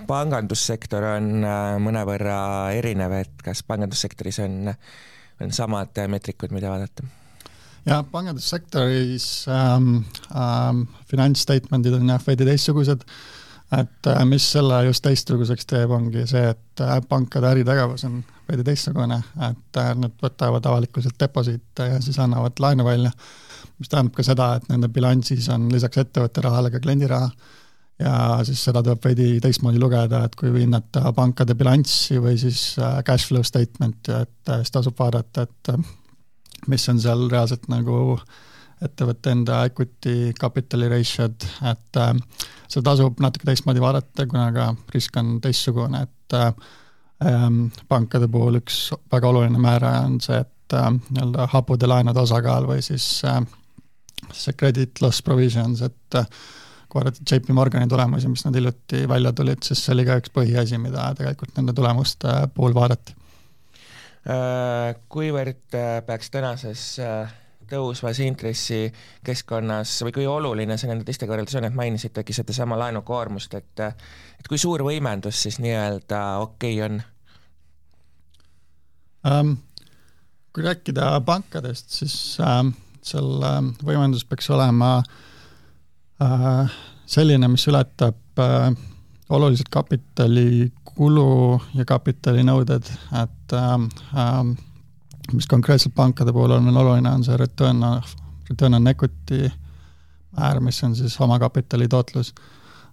pangandussektor 0.08 1.04
on 1.08 1.44
mõnevõrra 1.80 2.38
erinev, 2.76 3.14
et 3.16 3.44
kas 3.44 3.62
pangandussektoris 3.64 4.42
on, 4.44 4.72
on 5.40 5.54
samad 5.56 5.96
meetrikud, 6.12 6.52
mida 6.52 6.68
vaadata? 6.68 7.06
Jah, 7.88 8.04
pangandussektoris 8.12 9.26
ähm, 9.52 9.90
ähm, 10.36 10.86
finantsstatement'id 11.10 11.98
on 11.98 12.14
jah 12.14 12.22
veidi 12.26 12.46
teistsugused. 12.48 13.04
Äh,, 13.04 13.34
et 13.72 14.06
äh, 14.06 14.24
mis 14.24 14.46
selle 14.52 14.80
just 14.86 15.04
teistsuguseks 15.04 15.68
teeb, 15.68 15.92
ongi 15.92 16.24
see, 16.28 16.44
et 16.54 16.82
äh, 16.84 16.96
pankade 17.08 17.50
äritegevus 17.50 18.06
on 18.08 18.22
veidi 18.48 18.64
teistsugune, 18.64 19.20
et 19.50 19.80
äh, 19.80 19.92
nad 19.98 20.14
võtavad 20.24 20.66
avalikkuselt 20.70 21.18
deposiite 21.20 21.90
ja 21.92 22.00
siis 22.04 22.18
annavad 22.22 22.60
laenu 22.64 22.86
välja, 22.86 23.12
mis 23.78 23.92
tähendab 23.92 24.16
ka 24.16 24.24
seda, 24.26 24.54
et 24.56 24.68
nende 24.72 24.88
bilansis 24.92 25.50
on 25.52 25.68
lisaks 25.72 26.00
ettevõtte 26.04 26.44
rahale 26.44 26.72
ka 26.72 26.80
kliendi 26.80 27.10
raha 27.10 27.28
ja 27.98 28.14
siis 28.46 28.62
seda 28.64 28.80
tuleb 28.86 29.04
veidi 29.04 29.28
teistmoodi 29.42 29.80
lugeda, 29.82 30.22
et 30.24 30.36
kui 30.38 30.52
hinnata 30.54 31.12
pankade 31.12 31.56
bilanssi 31.58 32.20
või 32.22 32.38
siis 32.40 32.76
cash 33.04 33.28
flow 33.28 33.44
statement'i, 33.44 34.14
et 34.22 34.52
siis 34.62 34.70
tasub 34.72 34.96
vaadata, 34.98 35.44
et 35.44 35.72
mis 36.66 36.88
on 36.88 37.00
seal 37.00 37.28
reaalselt 37.30 37.68
nagu 37.70 38.18
ettevõtte 38.84 39.32
enda 39.34 39.62
equity 39.66 40.32
capitali 40.38 40.88
ratio'd, 40.90 41.46
et 41.70 41.98
äh, 41.98 42.12
seda 42.68 42.92
tasub 42.92 43.22
natuke 43.22 43.48
teistmoodi 43.48 43.82
vaadata, 43.82 44.26
kuna 44.30 44.50
ka 44.54 44.68
risk 44.94 45.16
on 45.18 45.38
teistsugune, 45.42 46.04
et 46.06 46.36
äh, 46.38 46.52
ähm, 47.26 47.66
pankade 47.88 48.28
puhul 48.30 48.60
üks 48.60 48.88
väga 49.12 49.32
oluline 49.32 49.58
määraja 49.62 50.04
on 50.06 50.20
see, 50.22 50.38
et 50.44 50.76
äh, 50.78 50.92
nii-öelda 50.94 51.48
hapude 51.54 51.90
laenude 51.90 52.22
osakaal 52.22 52.68
või 52.70 52.84
siis 52.84 53.08
äh, 53.26 53.40
see 54.32 54.54
credit 54.58 55.02
loss 55.02 55.22
provisions, 55.26 55.82
et 55.82 56.18
äh, 56.20 56.30
kui 56.88 57.02
vaadata 57.02 57.24
JP 57.26 57.52
Morgani 57.56 57.88
tulemusi, 57.88 58.30
mis 58.32 58.46
nad 58.46 58.56
hiljuti 58.56 59.04
välja 59.08 59.32
tulid, 59.36 59.62
siis 59.66 59.82
see 59.84 59.94
oli 59.96 60.06
ka 60.08 60.20
üks 60.22 60.32
põhiasi, 60.34 60.78
mida 60.80 61.10
tegelikult 61.18 61.56
nende 61.58 61.74
tulemuste 61.76 62.40
puhul 62.54 62.76
vaadati. 62.76 63.17
Äh, 64.28 64.94
kuivõrd 65.08 65.76
äh, 65.76 65.98
peaks 66.06 66.30
tänases 66.30 66.82
tõusvas 67.68 68.18
intressikeskkonnas 68.24 69.92
või 70.06 70.14
kui 70.16 70.26
oluline 70.28 70.76
see 70.80 70.88
nende 70.90 71.04
teistega 71.04 71.34
võrreldes 71.34 71.56
on, 71.60 71.68
et 71.68 71.76
mainisitegi 71.76 72.36
sedasama 72.36 72.78
laenukoormust, 72.80 73.54
et 73.60 73.84
et 73.84 74.48
kui 74.48 74.60
suur 74.60 74.84
võimendus 74.86 75.42
siis 75.44 75.58
nii-öelda 75.60 76.20
okei 76.44 76.80
okay 76.80 76.84
on 76.88 77.00
um,? 79.28 79.56
Kui 80.58 80.64
rääkida 80.64 81.20
pankadest, 81.22 81.92
siis 81.92 82.14
ähm, 82.42 82.72
seal 83.04 83.42
äh, 83.46 83.58
võimendus 83.84 84.24
peaks 84.26 84.48
olema 84.50 84.96
äh, 86.24 86.78
selline, 87.06 87.50
mis 87.52 87.66
ületab 87.70 88.42
äh, 88.42 88.72
oluliselt 89.28 89.68
kapitalikulu 89.70 91.60
ja 91.74 91.84
kapitalinõuded, 91.84 92.90
et 93.22 93.54
ähm, 93.56 93.88
ähm, 94.16 94.52
mis 95.32 95.46
konkreetselt 95.46 95.94
pankade 95.94 96.32
puhul 96.32 96.56
on 96.56 96.68
veel 96.68 96.80
oluline, 96.82 97.10
on 97.12 97.24
see 97.24 97.36
return, 97.36 97.84
return 98.48 98.78
on 98.78 98.86
equity 98.88 99.50
määr, 100.36 100.60
mis 100.60 100.82
on 100.84 100.96
siis 100.96 101.20
omakapitali 101.20 101.88
tootlus. 101.88 102.34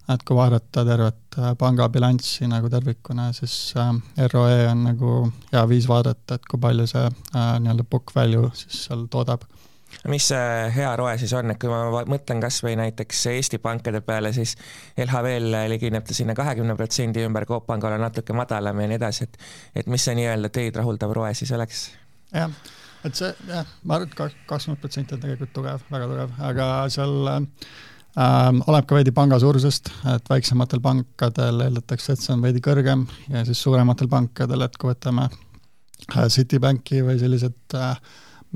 et 0.06 0.22
kui 0.22 0.36
vaadata 0.38 0.84
tervet 0.86 1.34
äh, 1.38 1.56
panga 1.58 1.88
bilanssi 1.90 2.46
nagu 2.46 2.68
tervikuna, 2.70 3.32
siis 3.34 3.74
äh, 3.76 4.28
ROE 4.32 4.68
on 4.70 4.84
nagu 4.84 5.14
hea 5.50 5.64
viis 5.68 5.88
vaadata, 5.90 6.36
et 6.36 6.44
kui 6.46 6.60
palju 6.62 6.86
see 6.86 7.02
äh, 7.02 7.48
nii-öelda 7.58 7.84
book 7.90 8.12
value 8.14 8.50
siis 8.54 8.84
seal 8.86 9.02
toodab 9.10 9.42
mis 10.10 10.28
see 10.30 10.70
hea 10.76 10.90
roe 10.98 11.14
siis 11.18 11.32
on, 11.36 11.50
et 11.52 11.60
kui 11.60 11.70
ma 11.70 12.02
mõtlen 12.08 12.40
kas 12.42 12.60
või 12.64 12.76
näiteks 12.80 13.26
Eesti 13.32 13.60
pankade 13.62 14.00
peale, 14.06 14.32
siis 14.36 14.56
LHV-l 14.98 15.56
ligineb 15.72 16.06
ta 16.06 16.16
sinna 16.16 16.34
kahekümne 16.38 16.76
protsendi 16.78 17.24
ümber, 17.26 17.46
Coop 17.48 17.66
Pangale 17.66 17.98
natuke 18.02 18.36
madalam 18.36 18.80
ja 18.82 18.90
nii 18.90 18.98
edasi, 19.00 19.28
et 19.28 19.38
et 19.82 19.90
mis 19.90 20.04
see 20.04 20.16
nii-öelda 20.18 20.50
teid 20.52 20.76
rahuldav 20.78 21.14
roe 21.16 21.32
siis 21.34 21.52
oleks? 21.56 21.88
jah, 22.34 22.52
et 23.06 23.18
see 23.18 23.32
jah, 23.48 23.66
ma 23.84 23.98
arvan, 23.98 24.10
et 24.10 24.42
kakskümmend 24.50 24.82
protsenti 24.82 25.16
on 25.16 25.24
tegelikult 25.24 25.54
tugev, 25.56 25.88
väga 25.92 26.10
tugev, 26.12 26.36
aga 26.50 26.68
seal 26.92 27.32
äh, 27.32 27.40
oleneb 28.16 28.90
ka 28.90 28.98
veidi 28.98 29.14
panga 29.16 29.38
suurusest, 29.42 29.90
et 30.14 30.30
väiksematel 30.30 30.82
pankadel 30.84 31.66
eeldatakse, 31.68 32.14
et 32.14 32.22
see 32.22 32.34
on 32.34 32.44
veidi 32.44 32.62
kõrgem 32.64 33.06
ja 33.32 33.44
siis 33.48 33.62
suurematel 33.62 34.10
pankadel, 34.12 34.66
et 34.66 34.78
kui 34.80 34.92
võtame 34.92 35.28
äh, 35.30 36.26
Citibanki 36.32 37.02
või 37.06 37.18
sellised 37.22 37.78
äh, 37.78 37.98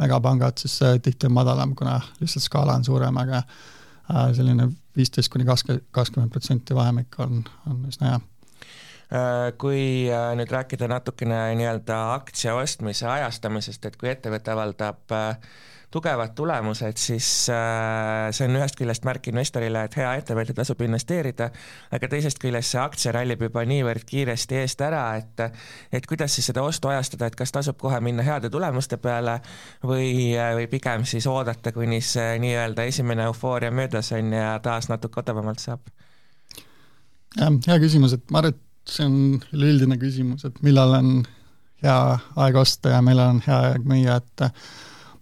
megapangad, 0.00 0.58
siis 0.60 0.78
see 0.80 0.98
tihti 1.04 1.28
on 1.28 1.36
madalam, 1.36 1.76
kuna 1.76 2.00
lihtsalt 2.20 2.46
skaala 2.46 2.78
on 2.80 2.84
suurem, 2.84 3.16
aga 3.20 3.42
äh, 3.42 4.30
selline 4.36 4.70
viisteist 4.96 5.32
kuni 5.32 5.46
kakskümmend, 5.48 5.86
kakskümmend 5.94 6.32
protsenti 6.34 6.74
vahemik 6.74 7.18
on, 7.22 7.44
on 7.70 7.86
üsna 7.88 8.12
hea. 8.12 8.20
Äh, 9.10 9.48
kui 9.58 10.06
äh, 10.06 10.28
nüüd 10.38 10.52
rääkida 10.54 10.86
natukene 10.90 11.40
nii-öelda 11.58 11.98
aktsia 12.14 12.54
ostmise 12.54 13.08
ajastamisest, 13.10 13.88
et 13.88 13.96
kui 13.98 14.12
ettevõte 14.12 14.52
avaldab 14.54 15.14
äh, 15.16 15.50
tugevad 15.90 16.34
tulemused, 16.38 16.96
siis 16.96 17.26
see 17.48 18.46
on 18.46 18.58
ühest 18.60 18.76
küljest 18.78 19.04
märk 19.06 19.26
investorile, 19.32 19.82
et 19.88 19.96
hea 19.98 20.12
ettevõte 20.20 20.54
tasub 20.54 20.82
investeerida, 20.86 21.50
aga 21.90 22.10
teisest 22.12 22.38
küljest 22.42 22.74
see 22.74 22.80
aktsia 22.82 23.14
rallib 23.16 23.42
juba 23.42 23.64
niivõrd 23.66 24.06
kiiresti 24.06 24.60
eest 24.60 24.84
ära, 24.86 25.02
et 25.18 25.42
et 25.92 26.06
kuidas 26.06 26.34
siis 26.36 26.46
seda 26.50 26.62
ostu 26.62 26.88
ajastada, 26.92 27.26
et 27.26 27.38
kas 27.38 27.52
tasub 27.52 27.78
kohe 27.80 27.98
minna 28.00 28.22
heade 28.26 28.50
tulemuste 28.50 29.00
peale 29.02 29.40
või, 29.82 30.36
või 30.58 30.68
pigem 30.70 31.04
siis 31.08 31.26
oodata, 31.26 31.72
kuni 31.74 32.00
see 32.04 32.38
nii-öelda 32.42 32.86
esimene 32.90 33.26
eufooria 33.30 33.70
möödas 33.74 34.12
on 34.16 34.32
ja 34.36 34.58
taas 34.62 34.88
natuke 34.92 35.20
odavamalt 35.24 35.58
saab? 35.58 35.90
jah, 37.38 37.50
hea 37.66 37.78
küsimus, 37.82 38.14
et 38.14 38.30
ma 38.30 38.42
arvan, 38.42 38.54
et 38.54 38.94
see 38.94 39.06
on 39.06 39.18
üleüldine 39.54 39.98
küsimus, 40.00 40.46
et 40.46 40.62
millal 40.66 40.94
on 40.98 41.10
hea 41.82 41.98
aeg 42.44 42.56
osta 42.60 42.94
ja 42.96 43.02
millal 43.04 43.36
on 43.36 43.42
hea 43.46 43.58
aeg 43.70 43.86
müüa, 43.88 44.20
et 44.20 44.46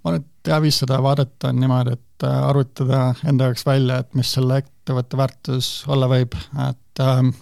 ma 0.09 0.15
arvan, 0.15 0.25
et 0.25 0.51
hea 0.51 0.59
viis 0.65 0.79
seda 0.81 0.99
vaadata 1.05 1.51
on 1.53 1.61
niimoodi, 1.61 1.95
et 1.99 2.27
arvutada 2.29 3.03
enda 3.29 3.49
jaoks 3.51 3.67
välja, 3.67 4.01
et 4.03 4.15
mis 4.19 4.31
selle 4.33 4.63
ettevõtte 4.63 5.19
väärtus 5.21 5.69
olla 5.91 6.09
võib, 6.11 6.35
et 6.65 7.03
ähm, 7.05 7.33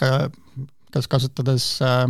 ka, 0.00 0.28
kas 0.94 1.08
kasutades 1.08 1.70
äh, 1.82 2.04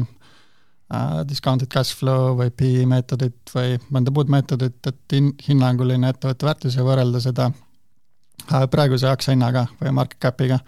äh 0.93 1.23
discounted 1.29 1.71
cash 1.71 1.95
flow 1.97 2.35
või 2.41 2.51
PE 2.51 2.85
meetodit 2.91 3.55
või 3.55 3.79
mõnda 3.95 4.13
muud 4.15 4.33
meetodit, 4.33 4.81
et 4.87 5.17
hin-, 5.17 5.35
hinnanguline 5.47 6.11
ettevõtte 6.11 6.49
väärtus 6.51 6.77
ja 6.77 6.85
võrrelda 6.87 7.23
seda 7.23 7.51
äh, 7.53 8.67
praeguse 8.71 9.09
aktsiahinnaga 9.09 9.69
või 9.81 9.95
market 10.03 10.21
cap'iga. 10.27 10.61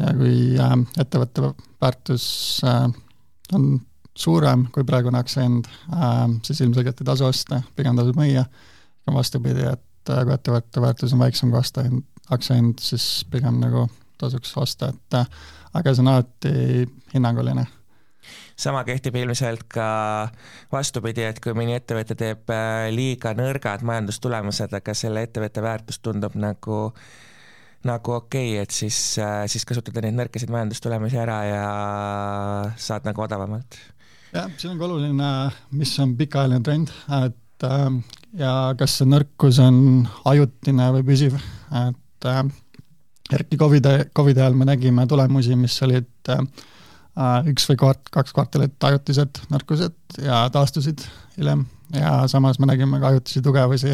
Ja 0.00 0.16
kui 0.16 0.56
äh, 0.58 0.76
ettevõtte 0.98 1.52
väärtus 1.82 2.24
äh, 2.64 2.88
on 3.52 3.74
suurem 4.18 4.66
kui 4.72 4.84
praegune 4.84 5.18
aktsiahind 5.18 5.68
äh,, 5.92 6.26
siis 6.44 6.60
ilmselgelt 6.60 7.00
ei 7.00 7.08
tasu 7.08 7.26
osta, 7.28 7.62
pigem 7.76 7.96
tasub 7.96 8.18
müüa, 8.20 8.44
ja 9.06 9.14
vastupidi, 9.14 9.66
et 9.72 10.12
äh, 10.12 10.24
kui 10.24 10.34
ettevõtte 10.34 10.82
väärtus 10.84 11.14
on 11.16 11.22
väiksem 11.22 11.52
kui 11.52 11.60
aastahind, 11.60 12.04
aktsiahind, 12.30 12.82
siis 12.82 13.26
pigem 13.30 13.60
nagu 13.62 13.88
tasuks 14.20 14.54
osta, 14.60 14.92
et 14.92 15.18
äh, 15.18 15.38
aga 15.74 15.94
see 15.94 16.04
on 16.04 16.12
alati 16.12 16.52
hinnanguline 17.14 17.66
sama 18.62 18.84
kehtib 18.86 19.16
ilmselt 19.18 19.64
ka 19.72 19.86
vastupidi, 20.70 21.24
et 21.26 21.40
kui 21.42 21.54
mõni 21.56 21.74
ettevõte 21.74 22.14
teeb 22.18 22.52
äh, 22.52 22.86
liiga 22.94 23.32
nõrgad 23.34 23.82
majandustulemused, 23.88 24.76
aga 24.78 24.94
selle 24.94 25.24
ettevõtte 25.26 25.64
väärtus 25.64 25.98
tundub 26.04 26.36
nagu 26.38 26.92
nagu 27.82 28.12
okei 28.14 28.52
okay,, 28.52 28.62
et 28.62 28.70
siis, 28.70 28.98
siis 29.50 29.64
kasutada 29.66 30.04
neid 30.04 30.14
nõrkasid 30.14 30.52
majandustulemusi 30.54 31.18
ära 31.18 31.38
ja 31.48 31.64
saad 32.78 33.08
nagu 33.08 33.24
odavamalt. 33.24 33.80
Jah, 34.32 34.50
siin 34.56 34.72
on 34.72 34.80
ka 34.80 34.88
oluline, 34.88 35.30
mis 35.78 35.94
on 36.02 36.16
pikaajaline 36.18 36.66
trend, 36.66 36.92
et 37.22 37.68
äh, 37.68 37.86
ja 38.40 38.52
kas 38.78 38.98
see 39.00 39.08
nõrkus 39.08 39.60
on 39.62 40.04
ajutine 40.32 40.90
või 40.98 41.06
püsiv, 41.12 41.38
et 41.84 42.28
äh, 42.28 42.44
eriti 43.32 43.60
Covidi, 43.60 43.96
Covidi 44.16 44.44
ajal 44.44 44.58
me 44.58 44.68
nägime 44.68 45.06
tulemusi, 45.08 45.56
mis 45.56 45.78
olid 45.84 46.32
äh, 46.32 46.44
Äh, 47.12 47.48
üks 47.52 47.66
või 47.68 47.76
kvart-, 47.76 48.08
kaks 48.12 48.32
kvartalit 48.32 48.84
ajutised 48.88 49.42
nõrkused 49.52 50.22
ja 50.24 50.46
taastusid 50.52 51.02
hiljem. 51.36 51.66
Ja 51.92 52.22
samas 52.30 52.56
me 52.56 52.70
nägime 52.70 53.02
ka 53.02 53.10
ajutisi 53.10 53.42
tugevusi, 53.44 53.92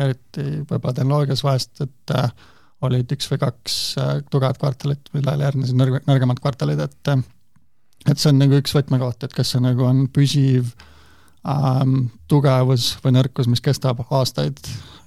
eriti 0.00 0.44
võib-olla 0.62 0.94
tehnoloogias 0.96 1.42
vahest, 1.44 1.82
et 1.84 2.14
äh, 2.16 2.30
olid 2.88 3.12
üks 3.12 3.28
või 3.28 3.42
kaks 3.42 3.76
äh, 4.00 4.14
tugevat 4.32 4.56
kvartalit, 4.62 5.12
millele 5.12 5.44
järgnesid 5.44 5.76
nõrg-, 5.76 6.00
nõrgemad 6.08 6.40
kvartalid, 6.40 6.80
et 6.86 7.12
et 8.08 8.16
see 8.16 8.30
on 8.32 8.40
nagu 8.40 8.56
üks 8.60 8.74
võtmekoht, 8.76 9.26
et 9.26 9.36
kas 9.36 9.52
see 9.54 9.60
nagu 9.64 9.84
on 9.84 10.06
püsiv 10.12 10.72
ähm, 11.48 12.08
tugevus 12.30 12.94
või 13.04 13.16
nõrkus, 13.18 13.50
mis 13.50 13.62
kestab 13.64 14.02
aastaid 14.08 14.60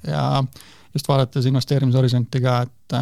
ja 0.08 0.44
just 0.94 1.10
vaadates 1.10 1.48
investeerimishorisonti 1.50 2.42
ka, 2.44 2.62
et 2.68 2.98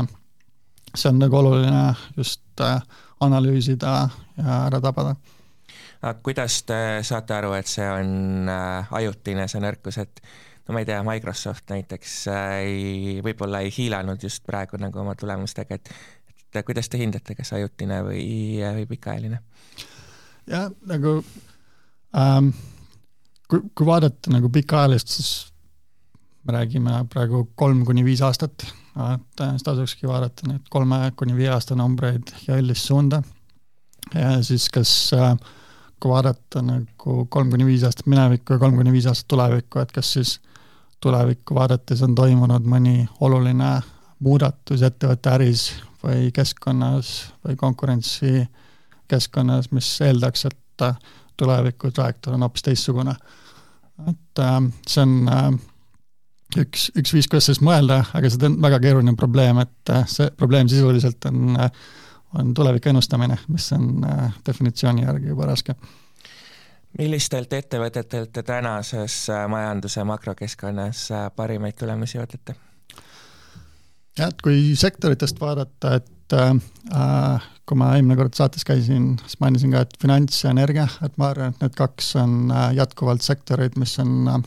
see 0.96 1.10
on 1.12 1.20
nagu 1.20 1.38
oluline 1.38 1.84
just 2.18 2.64
äh, 2.64 2.80
analüüsida 3.22 4.10
ja 4.38 4.62
ära 4.68 4.82
tabada. 4.82 5.16
aga 6.02 6.20
kuidas 6.24 6.64
te 6.66 7.02
saate 7.06 7.36
aru, 7.36 7.54
et 7.54 7.68
see 7.70 7.88
on 7.88 8.50
äh, 8.50 8.96
ajutine, 9.02 9.48
see 9.52 9.62
nõrkus, 9.64 10.00
et 10.02 10.24
no 10.68 10.76
ma 10.76 10.82
ei 10.82 10.90
tea, 10.90 11.02
Microsoft 11.06 11.70
näiteks 11.72 12.16
äh, 12.32 12.56
ei, 12.64 13.20
võib-olla 13.24 13.62
ei 13.62 13.72
hiilanud 13.76 14.24
just 14.24 14.44
praegu 14.48 14.80
nagu 14.82 15.04
oma 15.04 15.16
tulemustega, 15.16 15.78
et 15.78 15.94
et 16.60 16.66
kuidas 16.68 16.90
te 16.90 17.00
hindate, 17.00 17.36
kas 17.38 17.54
ajutine 17.58 18.02
või, 18.08 18.26
või 18.62 18.90
pikaajaline? 18.90 19.40
jah, 20.52 20.68
nagu 20.90 21.16
ähm, 22.18 22.52
kui, 23.48 23.64
kui 23.76 23.88
vaadata 23.88 24.34
nagu 24.34 24.50
pikaajalist, 24.52 25.16
siis 25.18 25.32
me 26.44 26.58
räägime 26.58 27.04
praegu 27.10 27.46
kolm 27.56 27.86
kuni 27.86 28.04
viis 28.06 28.24
aastat 28.26 28.66
et 28.92 29.42
äh, 29.42 29.52
siis 29.52 29.64
tasukski 29.64 30.08
vaadata 30.08 30.48
neid 30.50 30.68
kolme 30.70 31.00
kuni 31.16 31.36
viie 31.36 31.50
aasta 31.54 31.76
numbreid 31.80 32.34
ja 32.48 32.58
üldist 32.60 32.88
suunda. 32.88 33.22
ja 34.14 34.44
siis 34.44 34.68
kas, 34.70 34.92
äh, 35.16 35.36
kui 36.00 36.12
vaadata 36.12 36.62
nagu 36.66 37.26
kolm 37.30 37.50
kuni 37.50 37.66
viis 37.66 37.86
aastat 37.88 38.10
minevikku 38.12 38.54
ja 38.54 38.60
kolm 38.60 38.76
kuni 38.76 38.92
viis 38.92 39.08
aastat 39.08 39.30
tulevikku, 39.32 39.80
et 39.80 39.92
kas 39.92 40.14
siis 40.14 40.40
tulevikku 41.02 41.56
vaadates 41.56 42.02
on 42.04 42.16
toimunud 42.16 42.68
mõni 42.68 43.08
oluline 43.20 43.72
muudatus 44.22 44.82
ettevõtte 44.86 45.30
äris 45.34 45.62
või 46.04 46.32
keskkonnas 46.34 47.34
või 47.46 47.56
konkurentsikeskkonnas, 47.58 49.72
mis 49.76 49.90
eeldaks, 50.06 50.46
et 50.50 50.82
äh, 50.88 50.96
tuleviku 51.38 51.92
trajektoor 51.92 52.34
on 52.38 52.44
hoopis 52.46 52.64
teistsugune. 52.70 53.14
et 54.10 54.40
see 54.90 55.02
on 55.02 55.12
üks, 56.60 56.90
üks 56.98 57.14
viis, 57.16 57.28
kuidas 57.30 57.48
sellest 57.48 57.64
mõelda, 57.66 58.02
aga 58.18 58.30
see 58.32 58.48
on 58.48 58.58
väga 58.64 58.80
keeruline 58.84 59.16
probleem, 59.20 59.62
et 59.64 59.94
äh, 59.94 60.06
see 60.10 60.30
probleem 60.38 60.70
sisuliselt 60.72 61.26
on, 61.30 61.56
äh, 61.60 61.72
on 62.40 62.54
tuleviku 62.58 62.92
ennustamine, 62.92 63.38
mis 63.52 63.70
on 63.78 64.06
äh, 64.08 64.32
definitsiooni 64.48 65.06
järgi 65.06 65.32
juba 65.32 65.50
raske. 65.52 65.76
millistelt 67.00 67.54
ettevõtetelt 67.54 68.34
te 68.36 68.44
tänases 68.44 69.16
majanduse 69.48 70.04
makrokeskkonnas 70.04 71.08
parimaid 71.36 71.78
tulemusi 71.80 72.20
ootate? 72.20 72.56
Jah, 74.22 74.30
et 74.30 74.44
kui 74.46 74.76
sektoritest 74.80 75.42
vaadata, 75.42 75.96
et 76.00 76.38
äh, 76.38 77.48
kui 77.66 77.80
ma 77.80 77.94
eelmine 77.96 78.18
kord 78.20 78.38
saates 78.38 78.68
käisin, 78.68 79.16
siis 79.26 79.40
mainisin 79.44 79.74
ka, 79.76 79.86
et 79.86 79.98
finants 80.02 80.44
ja 80.46 80.54
energia, 80.54 80.88
et 81.06 81.18
ma 81.22 81.32
arvan, 81.32 81.56
et 81.56 81.66
need 81.66 81.78
kaks 81.80 82.16
on 82.22 82.54
äh, 82.54 82.70
jätkuvalt 82.80 83.26
sektorid, 83.26 83.80
mis 83.82 83.98
on 84.04 84.30
äh, 84.30 84.46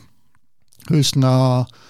üsna 0.95 1.35
äh, 1.59 1.83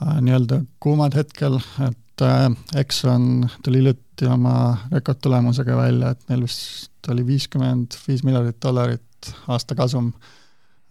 Äh, 0.00 0.20
nii-öelda 0.24 0.62
kuumad 0.80 1.12
hetkel, 1.14 1.58
et 1.84 2.22
äh, 2.24 2.46
Exxon 2.80 3.50
tuli 3.64 3.82
hiljuti 3.82 4.28
oma 4.32 4.54
rekordtulemusega 4.92 5.76
välja, 5.76 6.14
et 6.14 6.22
neil 6.30 6.46
vist 6.46 7.10
oli 7.12 7.26
viiskümmend 7.26 7.98
viis 8.06 8.22
miljardit 8.24 8.56
dollarit 8.64 9.32
aasta 9.48 9.76
kasum. 9.76 10.12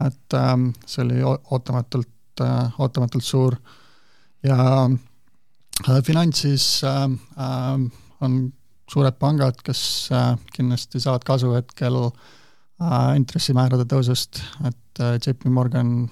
et 0.05 0.33
ähm, 0.33 0.69
see 0.85 1.01
oli 1.03 1.23
ootamatult, 1.25 2.41
äh, 2.41 2.79
ootamatult 2.79 3.23
suur 3.23 3.55
ja 4.43 4.89
finantsis 6.05 6.81
on 6.85 8.39
suured 8.89 9.15
pangad, 9.19 9.59
kes 9.63 9.81
kindlasti 10.55 10.99
saavad 10.99 11.23
kasu 11.27 11.53
hetkel 11.55 11.97
intressimäärade 13.15 13.85
tõusust, 13.87 14.41
et 14.67 15.03
JP 15.27 15.51
Morgan 15.53 16.09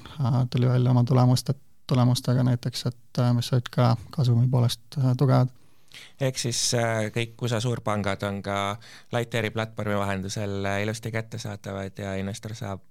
tuli 0.52 0.70
välja 0.70 0.92
oma 0.92 1.04
tulemust, 1.08 1.50
et 1.50 1.60
tulemustega 1.88 2.44
näiteks, 2.44 2.86
et 2.86 3.20
äh, 3.20 3.34
mis 3.36 3.52
olid 3.54 3.70
ka 3.72 3.96
kasumi 4.12 4.48
poolest 4.52 5.00
äh, 5.00 5.14
tugevad. 5.18 5.54
Ehk 6.22 6.40
siis 6.42 6.60
äh, 6.78 7.08
kõik 7.14 7.42
USA 7.46 7.60
suurpangad 7.64 8.24
on 8.28 8.42
ka 8.46 8.78
Lighteri 9.16 9.52
platvormi 9.54 9.98
vahendusel 10.00 10.66
ilusti 10.84 11.12
kättesaadavad 11.12 12.00
ja 12.02 12.16
investor 12.20 12.56
saab, 12.58 12.86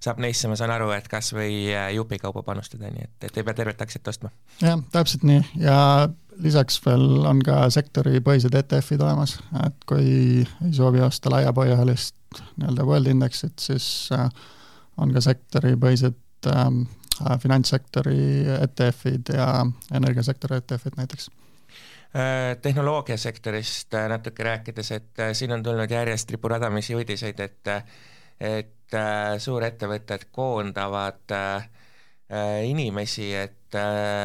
saab 0.00 0.22
neisse, 0.22 0.48
ma 0.48 0.56
saan 0.58 0.74
aru, 0.74 0.90
et 0.96 1.08
kas 1.10 1.32
või 1.36 1.66
jupikaupa 1.94 2.42
panustada, 2.46 2.90
nii 2.92 3.08
et, 3.08 3.28
et 3.28 3.38
ei 3.38 3.46
pea 3.46 3.58
tervet 3.58 3.84
aktsiat 3.84 4.08
ostma. 4.12 4.32
jah, 4.62 4.80
täpselt 4.92 5.26
nii. 5.28 5.42
Ja 5.60 6.08
lisaks 6.42 6.80
veel 6.86 7.26
on 7.28 7.42
ka 7.44 7.66
sektoripõhised 7.70 8.54
ETF-id 8.62 9.04
olemas, 9.04 9.36
et 9.66 9.86
kui 9.88 10.08
ei 10.42 10.72
soovi 10.72 11.04
osta 11.04 11.30
laiapõhjalist 11.34 12.42
nii-öelda 12.56 12.88
world 12.88 13.12
indeksit, 13.12 13.58
siis 13.60 13.86
on 14.96 15.12
ka 15.12 15.20
sektoripõhised 15.24 16.48
ähm, 16.48 16.84
Äh, 17.30 17.38
finantssektori 17.38 18.44
ETF-id 18.62 19.34
ja 19.36 19.66
energiasektori 19.94 20.56
ETF-id 20.56 20.96
näiteks. 20.96 21.30
äh, 21.30 21.51
tehnoloogiasektorist 22.62 23.94
äh, 23.94 24.08
natuke 24.12 24.44
rääkides, 24.44 24.90
et 24.92 25.22
siin 25.32 25.52
on 25.52 25.62
tulnud 25.62 25.90
järjest 25.90 26.30
riburadamisi 26.30 26.96
uudiseid, 26.98 27.40
et 27.40 27.72
et 28.42 28.94
suurettevõtted 29.38 30.24
koondavad 30.34 31.30
inimesi, 32.66 33.28
et 33.38 33.76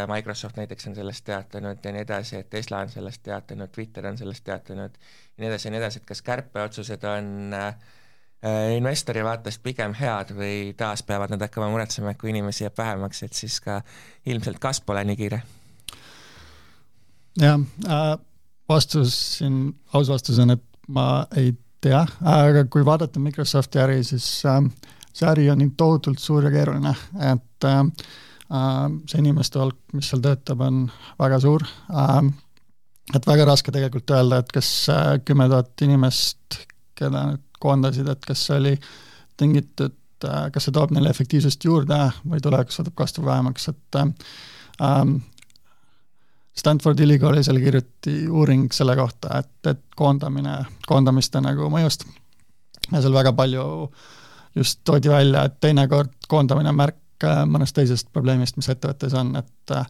Microsoft 0.09 0.57
näiteks 0.57 0.87
on 0.89 0.95
sellest 0.97 1.23
teatanud 1.27 1.85
ja 1.85 1.93
nii 1.93 2.01
edasi, 2.01 2.39
et 2.41 2.49
Tesla 2.49 2.79
on 2.83 2.89
sellest 2.89 3.21
teatanud, 3.23 3.69
Twitter 3.71 4.07
on 4.09 4.17
sellest 4.17 4.43
teatanud 4.43 4.97
ja 4.97 5.43
nii 5.43 5.51
edasi 5.51 5.67
ja 5.67 5.75
nii 5.75 5.81
edasi, 5.83 6.01
et 6.01 6.09
kas 6.09 6.23
kärpeotsused 6.25 7.05
on 7.07 7.53
äh, 7.53 7.69
Äh, 8.45 8.75
investori 8.77 9.23
vaatest 9.25 9.63
pigem 9.65 9.95
head 9.97 10.29
või 10.37 10.73
taas 10.77 11.01
peavad 11.01 11.31
nad 11.33 11.41
hakkama 11.41 11.71
muretsema, 11.73 12.11
et 12.13 12.19
kui 12.21 12.29
inimesi 12.29 12.67
jääb 12.67 12.77
vähemaks, 12.77 13.23
et 13.25 13.33
siis 13.33 13.55
ka 13.65 13.79
ilmselt 14.29 14.59
kasv 14.61 14.85
pole 14.85 15.01
nii 15.09 15.17
kiire? 15.17 15.39
Jah 17.41 17.59
äh,, 17.87 18.17
vastus 18.69 19.15
siin, 19.37 19.75
aus 19.93 20.09
vastus 20.11 20.39
on, 20.43 20.55
et 20.57 20.63
ma 20.87 21.25
ei 21.37 21.53
tea, 21.83 22.01
aga 22.25 22.65
kui 22.71 22.85
vaadata 22.85 23.21
Microsofti 23.21 23.79
äri, 23.79 24.01
siis 24.07 24.27
äh, 24.45 24.61
see 25.13 25.29
äri 25.29 25.49
on 25.51 25.61
nii 25.61 25.75
tohutult 25.77 26.21
suur 26.21 26.47
ja 26.47 26.53
keeruline, 26.53 26.95
et 27.31 27.69
äh, 27.69 27.79
äh 28.47 28.81
see 29.09 29.21
inimeste 29.23 29.59
hulk, 29.59 29.79
mis 29.93 30.09
seal 30.11 30.23
töötab, 30.23 30.61
on 30.65 30.85
väga 31.19 31.39
suur. 31.43 31.65
Äh,, 31.91 32.33
et 33.15 33.27
väga 33.27 33.45
raske 33.47 33.71
tegelikult 33.71 34.11
öelda, 34.11 34.41
et 34.41 34.51
kas 34.53 34.71
äh, 34.91 35.13
kümme 35.25 35.47
tuhat 35.51 35.85
inimest, 35.85 36.59
keda 36.97 37.23
nüüd 37.31 37.43
koondasid, 37.61 38.09
et 38.11 38.25
kas 38.25 38.43
see 38.47 38.59
oli 38.59 38.75
tingitud, 39.39 39.95
äh, 40.25 40.49
kas 40.53 40.67
see 40.67 40.75
toob 40.75 40.93
neile 40.95 41.13
efektiivsust 41.13 41.63
juurde 41.63 41.99
või 42.25 42.41
tulevikus 42.43 42.81
võtab 42.81 42.97
kasvu 43.03 43.25
vähemaks, 43.27 43.69
et 43.71 43.99
ähm, 44.01 45.19
Stanfordi 46.57 47.05
ülikoolis 47.05 47.49
oli 47.51 47.61
kirjuti 47.61 48.15
uuring 48.29 48.71
selle 48.73 48.95
kohta, 48.97 49.43
et, 49.43 49.69
et 49.69 49.83
koondamine, 49.95 50.57
koondamiste 50.87 51.41
nagu 51.43 51.69
mõjust 51.69 52.07
ja 52.91 53.01
seal 53.01 53.13
väga 53.13 53.33
palju 53.37 53.65
just 54.57 54.81
toodi 54.87 55.11
välja, 55.11 55.45
et 55.45 55.59
teinekord 55.61 56.13
koondamine 56.27 56.71
on 56.73 56.79
märk 56.79 57.25
äh, 57.27 57.43
mõnest 57.49 57.77
teisest 57.77 58.09
probleemist, 58.13 58.57
mis 58.57 58.69
ettevõttes 58.73 59.13
on, 59.17 59.35
et 59.37 59.75
äh, 59.75 59.85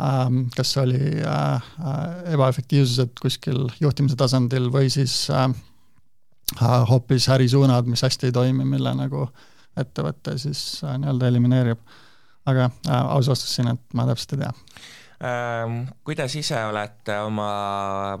ähm, 0.00 0.46
kas 0.56 0.76
oli 0.80 1.20
äh, 1.20 1.54
äh, 1.54 2.32
ebaefektiivsused 2.34 3.18
kuskil 3.20 3.66
juhtimise 3.80 4.16
tasandil 4.16 4.70
või 4.72 4.88
siis 4.92 5.26
äh, 5.30 5.50
hoopis 6.90 7.28
ärisuunad, 7.28 7.86
mis 7.90 8.02
hästi 8.06 8.30
ei 8.30 8.32
toimi, 8.32 8.64
mille 8.64 8.94
nagu 8.96 9.28
ettevõte 9.76 10.38
siis 10.40 10.82
äh, 10.84 10.98
nii-öelda 11.00 11.28
elimineerib. 11.32 11.78
aga 12.46 12.70
äh, 12.88 13.06
aus 13.10 13.28
vastus 13.28 13.54
siin, 13.54 13.68
et 13.68 13.94
ma 13.94 14.06
täpselt 14.06 14.36
ei 14.36 14.44
tea. 14.44 14.52
Kuidas 16.04 16.34
ise 16.36 16.58
olete 16.68 17.14
oma 17.24 17.46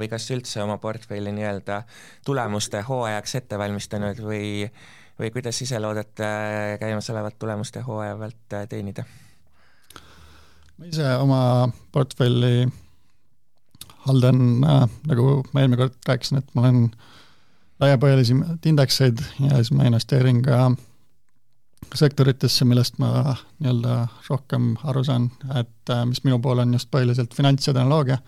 või 0.00 0.08
kas 0.08 0.30
üldse 0.32 0.62
oma 0.62 0.78
portfelli 0.80 1.32
nii-öelda 1.36 1.82
tulemuste 2.24 2.80
hooajaks 2.88 3.34
ette 3.42 3.58
valmistanud 3.60 4.22
või 4.24 4.64
või 5.18 5.30
kuidas 5.32 5.60
ise 5.62 5.80
loodate 5.80 6.26
käimasolevat 6.80 7.38
tulemuste 7.38 7.80
hooaja 7.80 8.16
pealt 8.16 8.52
äh, 8.52 8.66
teenida? 8.68 9.04
ma 10.78 10.88
ise 10.90 11.12
oma 11.16 11.68
portfelli 11.92 12.66
haldan 14.06 14.42
äh,, 14.64 14.88
nagu 15.08 15.40
ma 15.52 15.62
eelmine 15.62 15.80
kord 15.80 15.96
rääkisin, 16.08 16.42
et 16.42 16.50
ma 16.54 16.66
olen 16.66 16.90
laiapõhjalisi 17.80 18.36
indekseid 18.68 19.22
ja 19.40 19.56
siis 19.56 19.72
ma 19.72 19.88
investeerin 19.88 20.42
ka 20.44 20.68
sektoritesse, 21.94 22.64
millest 22.64 22.98
ma 22.98 23.36
nii-öelda 23.60 23.98
rohkem 24.28 24.74
aru 24.84 25.04
saan, 25.04 25.30
et 25.54 25.92
äh, 25.92 26.04
mis 26.08 26.22
minu 26.24 26.38
pool 26.42 26.62
on 26.62 26.74
just 26.74 26.90
põhiliselt 26.92 27.34
finants 27.36 27.68
ja 27.68 27.74
tehnoloogia, 27.76 28.18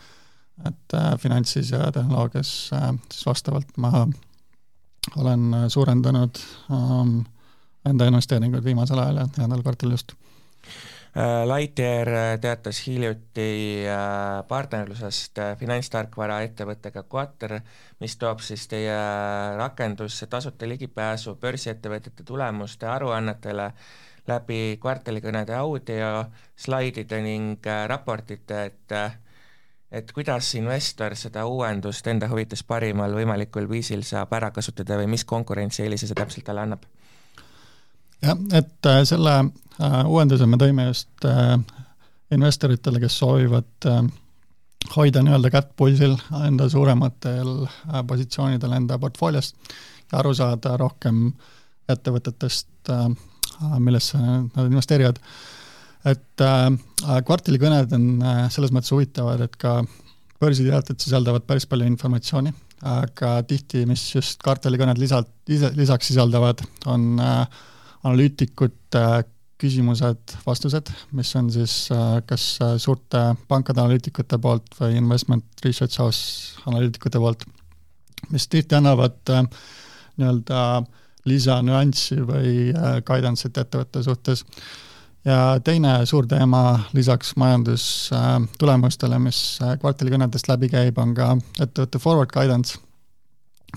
et 0.68 0.94
äh, 0.94 1.10
finantsis 1.18 1.72
ja 1.74 1.90
tehnoloogias 1.92 2.52
äh, 2.76 2.90
siis 3.12 3.26
vastavalt 3.26 3.76
ma 3.76 4.06
olen 5.16 5.54
suurendanud 5.72 6.38
ähm, 6.70 7.20
enda 7.88 8.08
investeeringuid 8.10 8.64
viimasel 8.64 8.98
ajal 9.00 9.22
ja 9.22 9.28
neljandal 9.30 9.62
kvartalil 9.62 9.94
just 9.96 10.12
Lightyear 11.18 12.08
äh, 12.08 12.38
teatas 12.38 12.78
hiljuti 12.86 13.84
äh, 13.90 14.44
partnerlusest 14.48 15.40
finantstarkvara 15.58 16.36
ettevõttega 16.46 17.02
Quater, 17.10 17.56
mis 17.98 18.14
toob 18.20 18.38
siis 18.44 18.68
teie 18.70 18.98
rakendusse 19.58 20.28
tasuta 20.30 20.68
ligipääsu 20.68 21.34
börsiettevõtete 21.42 22.22
tulemuste 22.28 22.86
aruannetele 22.86 23.72
läbi 24.28 24.60
kvartalikõnede 24.78 25.56
audio, 25.58 26.12
slaidide 26.54 27.22
ning 27.24 27.66
raportite, 27.66 28.64
et 28.70 28.96
et 29.90 30.12
kuidas 30.12 30.52
investor 30.54 31.16
seda 31.16 31.46
uuendust 31.48 32.06
enda 32.12 32.28
huvides 32.28 32.62
parimal 32.62 33.14
võimalikul 33.16 33.66
viisil 33.70 34.04
saab 34.04 34.36
ära 34.36 34.52
kasutada 34.52 35.00
või 35.00 35.08
mis 35.16 35.24
konkurentsieelise 35.24 36.06
see 36.06 36.18
täpselt 36.18 36.44
talle 36.44 36.66
annab? 36.68 36.84
Jah, 38.24 38.38
et 38.58 38.88
äh, 38.88 39.02
selle 39.08 39.34
äh, 39.38 40.00
uuenduse 40.06 40.46
me 40.46 40.58
tõime 40.60 40.88
just 40.88 41.26
äh, 41.28 41.56
investoritele, 42.34 43.00
kes 43.02 43.18
soovivad 43.22 43.88
hoida 44.94 45.22
nii-öelda 45.24 45.50
kätt 45.52 45.70
pulsil 45.76 46.14
enda 46.44 46.68
suurematel 46.70 47.64
positsioonidel 48.08 48.74
enda 48.76 48.98
portfooliost 49.00 49.56
ja 50.12 50.18
aru 50.20 50.34
saada 50.36 50.76
rohkem 50.80 51.30
ettevõtetest, 51.88 52.90
millesse 53.80 54.20
nad 54.20 54.60
investeerivad. 54.68 55.18
et 56.04 56.44
kvartalikõned 57.26 57.96
on 57.96 58.06
selles 58.52 58.72
mõttes 58.76 58.92
huvitavad, 58.92 59.40
et 59.40 59.56
ka 59.56 59.80
börsiteated 60.40 61.00
sisaldavad 61.00 61.48
päris 61.48 61.66
palju 61.66 61.88
informatsiooni, 61.88 62.52
aga 62.86 63.38
tihti, 63.48 63.86
mis 63.88 64.04
just 64.14 64.42
kvartalikõned 64.44 65.00
lisalt, 65.00 65.32
lisaks 65.48 66.12
sisaldavad, 66.12 66.62
on 66.86 67.08
äh, 67.24 67.64
analüütikute 68.04 69.04
küsimused, 69.58 70.36
vastused, 70.46 70.90
mis 71.18 71.30
on 71.38 71.50
siis 71.50 71.88
äh, 71.94 72.20
kas 72.26 72.44
äh, 72.62 72.76
suurte 72.78 73.22
pankade 73.50 73.82
analüütikute 73.82 74.38
poolt 74.42 74.76
või 74.78 74.98
investment 75.00 75.64
research 75.64 75.98
house 75.98 76.60
analüütikute 76.70 77.18
poolt, 77.18 77.42
mis 78.30 78.46
tihti 78.50 78.78
annavad 78.78 79.18
äh, 79.34 79.42
nii-öelda 80.18 80.60
lisanüanssi 81.28 82.22
või 82.24 82.52
guidance'it 83.04 83.58
ettevõtte 83.60 84.00
suhtes. 84.02 84.44
ja 85.26 85.58
teine 85.64 86.06
suur 86.06 86.26
teema 86.26 86.78
lisaks 86.94 87.34
majandustulemustele, 87.36 89.18
mis 89.18 89.58
kvartalikõnedest 89.82 90.48
läbi 90.48 90.70
käib, 90.72 90.98
on 90.98 91.12
ka 91.14 91.34
ettevõtte 91.60 91.98
forward 92.00 92.32
guidance 92.32 92.78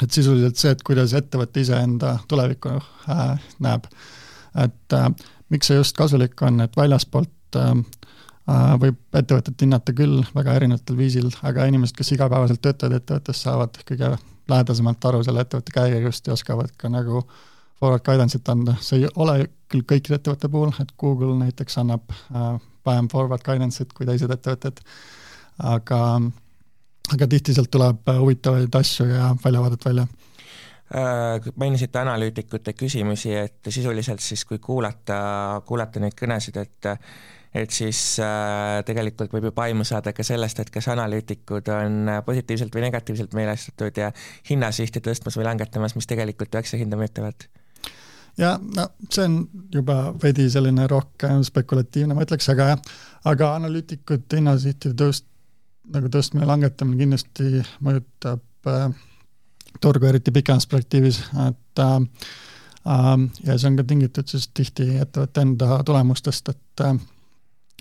et 0.02 0.12
sisuliselt 0.12 0.58
see, 0.58 0.72
et 0.72 0.84
kuidas 0.88 1.14
ettevõte 1.18 1.64
iseenda 1.66 2.16
tulevikku 2.32 2.78
äh, 2.78 3.52
näeb. 3.60 3.90
et 4.56 4.96
äh, 4.96 5.10
miks 5.52 5.68
see 5.68 5.78
just 5.78 5.98
kasulik 5.98 6.42
on, 6.48 6.62
et 6.64 6.78
väljaspoolt 6.78 7.60
äh, 7.60 7.72
äh, 8.50 8.74
võib 8.82 9.00
ettevõtet 9.18 9.62
hinnata 9.62 9.94
küll 9.98 10.24
väga 10.36 10.56
erinevatel 10.60 10.98
viisil, 10.98 11.30
aga 11.44 11.68
inimesed, 11.70 11.98
kes 11.98 12.14
igapäevaselt 12.16 12.62
töötavad 12.64 13.00
ettevõttes, 13.02 13.44
saavad 13.46 13.82
kõige 13.88 14.16
lähedasemalt 14.52 15.06
aru 15.06 15.24
selle 15.28 15.46
ettevõtte 15.46 15.76
käekäigust 15.76 16.28
ja 16.28 16.36
oskavad 16.38 16.74
ka 16.78 16.92
nagu 16.92 17.24
forward 17.82 18.04
guidance'it 18.06 18.50
anda, 18.52 18.76
see 18.84 19.02
ei 19.02 19.10
ole 19.16 19.38
küll 19.72 19.86
kõikide 19.88 20.20
ettevõtete 20.20 20.52
puhul, 20.54 20.74
et 20.84 20.92
Google 21.00 21.36
näiteks 21.40 21.80
annab 21.82 22.14
äh, 22.14 22.54
vähem 22.86 23.10
forward 23.12 23.44
guidance'it 23.46 23.94
kui 23.98 24.08
teised 24.10 24.32
ettevõtted, 24.34 24.82
aga 25.72 26.02
aga 27.14 27.28
tihti 27.28 27.56
sealt 27.56 27.72
tuleb 27.72 28.08
äh, 28.10 28.20
huvitavaid 28.20 28.76
asju 28.76 29.08
ja 29.10 29.32
väljavaadet 29.44 29.86
välja 29.86 30.08
äh, 30.96 31.52
mainisite 31.56 32.00
analüütikute 32.00 32.74
küsimusi, 32.74 33.34
et 33.36 33.70
sisuliselt 33.70 34.20
siis, 34.20 34.46
kui 34.46 34.60
kuulata, 34.60 35.62
kuulata 35.66 36.04
neid 36.04 36.18
kõnesid, 36.20 36.62
et 36.62 36.96
et 37.52 37.72
siis 37.76 38.00
äh, 38.24 38.80
tegelikult 38.88 39.34
võib 39.34 39.50
juba 39.50 39.66
aimu 39.68 39.84
saada 39.84 40.14
ka 40.16 40.24
sellest, 40.24 40.62
et 40.64 40.70
kas 40.72 40.88
analüütikud 40.94 41.68
on 41.76 42.14
positiivselt 42.26 42.76
või 42.76 42.86
negatiivselt 42.86 43.34
meelestatud 43.36 43.98
ja 44.00 44.12
hinnasihti 44.50 45.04
tõstmas 45.04 45.36
või 45.36 45.50
langetamas, 45.50 45.98
mis 46.00 46.08
tegelikult 46.08 46.56
aktsia 46.56 46.88
mõjutavad? 46.88 47.50
ja 48.38 48.54
no 48.78 48.88
see 49.10 49.26
on 49.26 49.36
juba 49.74 49.98
veidi 50.24 50.48
selline 50.50 50.88
rohkem 50.88 51.44
spekulatiivne, 51.44 52.16
ma 52.16 52.24
ütleks, 52.24 52.48
aga 52.54 52.78
aga 53.28 53.52
analüütikute 53.58 54.40
hinnasihtide 54.40 54.96
tõust 55.04 55.28
nagu 55.90 56.12
tõstmine-langetamine 56.14 57.00
kindlasti 57.00 57.64
mõjutab 57.84 58.70
äh, 58.70 58.92
turgu, 59.82 60.06
eriti 60.06 60.32
pikemas 60.32 60.68
perspektiivis, 60.68 61.22
et 61.48 61.82
äh, 61.82 61.96
äh, 62.86 63.12
ja 63.48 63.58
see 63.58 63.72
on 63.72 63.80
ka 63.80 63.88
tingitud 63.88 64.30
siis 64.30 64.50
tihti 64.54 64.88
ettevõtte 65.02 65.46
enda 65.46 65.82
tulemustest, 65.88 66.54
et 66.54 66.86
äh, 66.86 66.96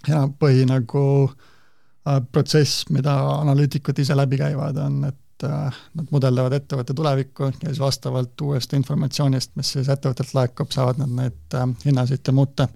ja 0.08 0.26
põhi 0.40 0.66
nagu 0.68 1.04
äh, 1.28 2.20
protsess, 2.32 2.86
mida 2.90 3.16
analüütikud 3.40 3.98
ise 4.00 4.16
läbi 4.16 4.40
käivad, 4.40 4.78
on, 4.80 5.02
et 5.10 5.46
äh, 5.46 5.80
nad 5.98 6.12
mudeldavad 6.14 6.56
ettevõtte 6.56 6.96
tulevikku 6.96 7.50
ja 7.50 7.68
siis 7.68 7.82
vastavalt 7.82 8.46
uuest 8.46 8.72
informatsioonist, 8.78 9.56
mis 9.60 9.74
siis 9.76 9.90
ettevõttelt 9.92 10.34
laekub, 10.36 10.72
saavad 10.74 11.02
nad 11.02 11.16
neid 11.22 11.58
äh, 11.58 11.66
hinnasid 11.84 12.32
muuta. 12.36 12.68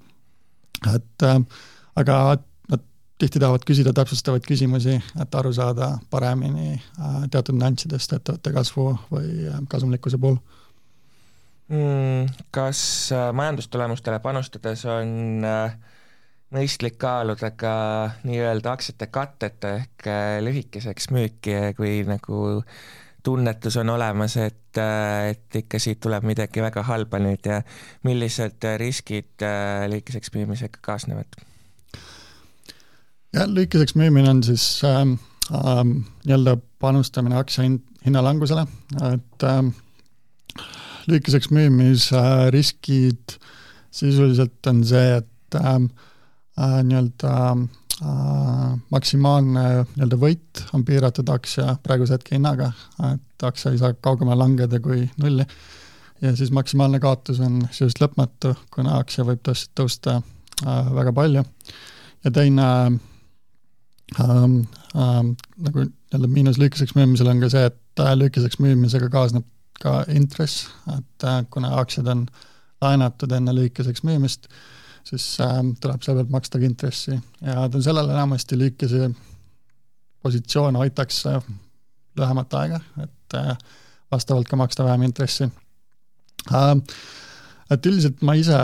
et 0.95 1.23
äh, 1.23 1.39
aga 1.97 2.19
tihti 3.25 3.41
tahavad 3.41 3.65
küsida 3.65 3.93
täpsustavaid 3.97 4.45
küsimusi, 4.45 4.99
et 5.21 5.37
aru 5.39 5.53
saada 5.57 5.95
paremini 6.13 6.75
äh, 6.77 7.23
teatud 7.33 7.57
nüanssidest 7.57 8.13
ettevõtte 8.19 8.53
kasvu 8.53 8.91
või 9.09 9.47
äh, 9.49 9.63
kasumlikkuse 9.73 10.21
puhul 10.21 10.37
mm,. 11.73 12.35
Kas 12.53 12.83
äh, 13.17 13.31
majandustulemustele 13.33 14.19
panustades 14.25 14.85
on 14.93 15.47
mõistlik 16.55 16.99
kaaluda 17.01 17.55
ka 17.57 17.73
nii-öelda 18.29 18.75
aktsiate 18.77 19.09
kattet 19.15 19.65
ehk 19.71 20.11
lühikeseks 20.45 21.09
müüki, 21.15 21.57
kui 21.79 21.97
nagu 22.07 22.61
tunnetus 23.25 23.81
on 23.81 23.95
olemas, 23.95 24.37
et, 24.37 24.83
et 25.31 25.61
ikka 25.65 25.81
siit 25.81 26.05
tuleb 26.05 26.29
midagi 26.29 26.63
väga 26.63 26.85
halba 26.91 27.23
nüüd 27.25 27.49
ja 27.49 27.63
millised 28.05 28.69
riskid 28.85 29.49
lühikeseks 29.89 30.37
müümisega 30.37 30.85
kaasnevad? 30.85 31.41
Jah, 33.35 33.49
lühikeseks 33.51 33.97
müümine 33.99 34.31
on 34.31 34.43
siis 34.47 34.65
ähm, 34.85 35.17
ähm, 35.55 36.05
nii-öelda 36.25 36.57
panustamine 36.79 37.37
aktsia 37.37 37.67
hinnalangusele, 38.05 38.67
et 39.13 39.47
ähm, 39.49 39.73
lühikeseks 41.09 41.51
müümise 41.51 42.19
äh, 42.19 42.51
sisuliselt 43.91 44.67
on 44.67 44.85
see, 44.85 45.17
et 45.17 45.59
ähm, 45.61 45.89
äh, 46.59 46.83
nii-öelda 46.83 47.35
äh, 47.53 48.75
maksimaalne 48.91 49.65
nii-öelda 49.95 50.19
võit 50.21 50.65
on 50.75 50.85
piiratud 50.85 51.31
aktsia 51.33 51.77
praeguse 51.83 52.19
hetke 52.19 52.37
hinnaga, 52.37 52.73
et 53.13 53.47
aktsia 53.47 53.73
ei 53.73 53.81
saa 53.83 53.95
kaugemale 53.95 54.45
langeda 54.45 54.81
kui 54.81 55.09
nulli. 55.23 55.47
ja 56.23 56.37
siis 56.37 56.51
maksimaalne 56.51 57.01
kaotus 57.01 57.41
on 57.41 57.63
sisuliselt 57.71 58.05
lõpmatu, 58.07 58.55
kuna 58.75 58.99
aktsia 58.99 59.27
võib 59.27 59.43
tõesti 59.45 59.73
tõusta 59.81 60.21
äh, 60.21 60.95
väga 60.95 61.13
palju. 61.13 61.45
ja 62.25 62.31
teine 62.31 62.63
äh, 62.63 63.01
ähm, 64.21 64.61
ähm, 64.95 65.35
nagu 65.57 65.87
jälle 66.13 66.27
miinus 66.27 66.59
lühikeseks 66.59 66.95
müümisel 66.95 67.29
on 67.31 67.41
ka 67.41 67.51
see, 67.53 67.65
et 67.71 68.03
äh, 68.03 68.15
lühikeseks 68.19 68.61
müümisega 68.63 69.09
kaasneb 69.11 69.47
ka 69.81 70.05
intress, 70.09 70.69
et 70.97 71.27
äh, 71.27 71.43
kuna 71.51 71.75
aktsiad 71.81 72.09
on 72.11 72.27
laenatud 72.83 73.33
enne 73.33 73.55
lühikeseks 73.57 74.05
müümist, 74.07 74.49
siis 75.05 75.27
äh, 75.43 75.61
tuleb 75.81 76.05
selle 76.05 76.23
pealt 76.23 76.35
maksta 76.35 76.61
ka 76.61 76.69
intressi 76.69 77.17
ja 77.41 77.69
tänu 77.69 77.83
sellele 77.85 78.15
enamasti 78.15 78.59
lühikese 78.59 79.11
positsioon 80.23 80.77
hoitakse 80.81 81.39
lühemat 82.19 82.55
aega, 82.61 82.81
et 83.03 83.39
äh, 83.39 83.57
vastavalt 84.13 84.49
ka 84.49 84.57
maksta 84.61 84.87
vähem 84.87 85.09
intressi 85.09 85.49
äh,. 86.53 86.77
et 87.71 87.87
üldiselt 87.87 88.23
ma 88.23 88.37
ise 88.39 88.57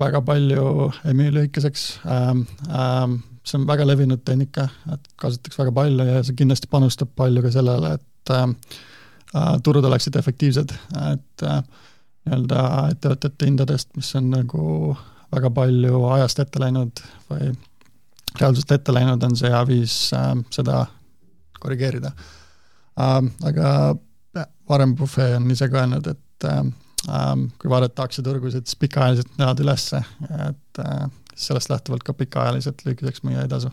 väga 0.00 0.20
palju 0.24 0.90
ei 1.04 1.14
müü 1.14 1.32
lühikeseks 1.38 1.88
ähm,, 2.04 2.44
ähm, 2.68 3.20
see 3.46 3.60
on 3.60 3.66
väga 3.68 3.86
levinud 3.86 4.22
tehnika, 4.26 4.68
et 4.92 5.10
kasutatakse 5.20 5.62
väga 5.62 5.74
palju 5.76 6.06
ja 6.08 6.22
see 6.26 6.38
kindlasti 6.38 6.70
panustab 6.70 7.12
palju 7.16 7.44
ka 7.44 7.52
sellele, 7.54 7.92
et 7.98 8.32
äh, 8.34 8.46
äh 9.36 9.52
turud 9.62 9.84
oleksid 9.84 10.16
efektiivsed, 10.18 10.74
et 11.12 11.46
äh, 11.46 11.60
nii-öelda 12.26 12.62
ettevõtete 12.94 13.46
hindadest, 13.46 13.92
mis 13.96 14.10
on 14.18 14.32
nagu 14.34 14.96
väga 15.34 15.50
palju 15.54 16.02
ajast 16.16 16.42
ette 16.42 16.62
läinud 16.62 17.02
või 17.30 17.52
reaalsust 18.40 18.72
ette 18.72 18.94
läinud, 18.94 19.22
on 19.22 19.36
see 19.38 19.52
hea 19.52 19.62
viis 19.68 20.00
äh, 20.16 20.32
seda 20.50 20.84
korrigeerida 21.60 22.12
äh,. 23.00 23.22
Aga 23.46 23.68
Warren 24.70 24.96
Buffet 24.96 25.36
on 25.36 25.50
ise 25.50 25.68
ka 25.70 25.84
öelnud, 25.84 26.06
et 26.10 26.44
äh, 26.48 26.64
ähm, 27.08 27.46
kui 27.60 27.70
vaadata 27.70 28.06
aktsiaturgusid, 28.06 28.66
siis 28.66 28.78
pikaajaliselt 28.80 29.38
näevad 29.38 29.62
ülesse, 29.62 30.02
et 30.48 30.82
äh, 30.82 31.06
sellest 31.36 31.70
lähtuvalt 31.70 32.02
ka 32.02 32.14
pikaajaliselt 32.16 32.82
lühikeseks 32.86 33.22
müüa 33.26 33.44
ei 33.44 33.48
tasu 33.52 33.70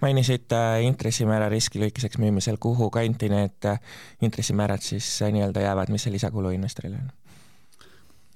mainisid 0.00 0.52
äh, 0.52 0.82
intressimäära 0.84 1.48
riski 1.48 1.80
lühikeseks 1.80 2.18
müümisel, 2.18 2.56
kuhu 2.60 2.90
kanti 2.90 3.28
need 3.32 3.64
äh, 3.64 3.80
intressimäärad 4.22 4.82
siis 4.84 5.22
äh, 5.22 5.32
nii-öelda 5.32 5.60
jäävad, 5.60 5.92
mis 5.92 6.04
see 6.06 6.12
lisakulu 6.12 6.52
investorile 6.56 6.96
on? 6.96 7.10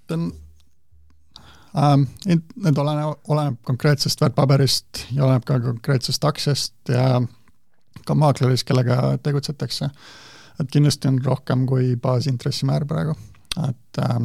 ta 0.06 0.14
on 0.14 0.32
ähm,, 1.76 2.06
need 2.56 2.78
oleneb, 2.78 3.28
oleneb 3.28 3.60
konkreetsest 3.62 4.20
väärtpaberist 4.20 5.04
ja 5.12 5.24
oleneb 5.24 5.44
ka 5.46 5.60
konkreetsest 5.60 6.24
aktsiast 6.24 6.74
ja 6.88 7.20
ka 8.06 8.14
maaklerist, 8.14 8.64
kellega 8.64 9.18
tegutsetakse. 9.22 9.90
et 10.60 10.70
kindlasti 10.72 11.08
on 11.08 11.20
rohkem 11.24 11.66
kui 11.66 11.96
baasintressimäär 11.96 12.84
praegu, 12.84 13.14
et 13.68 14.02
äh, 14.02 14.18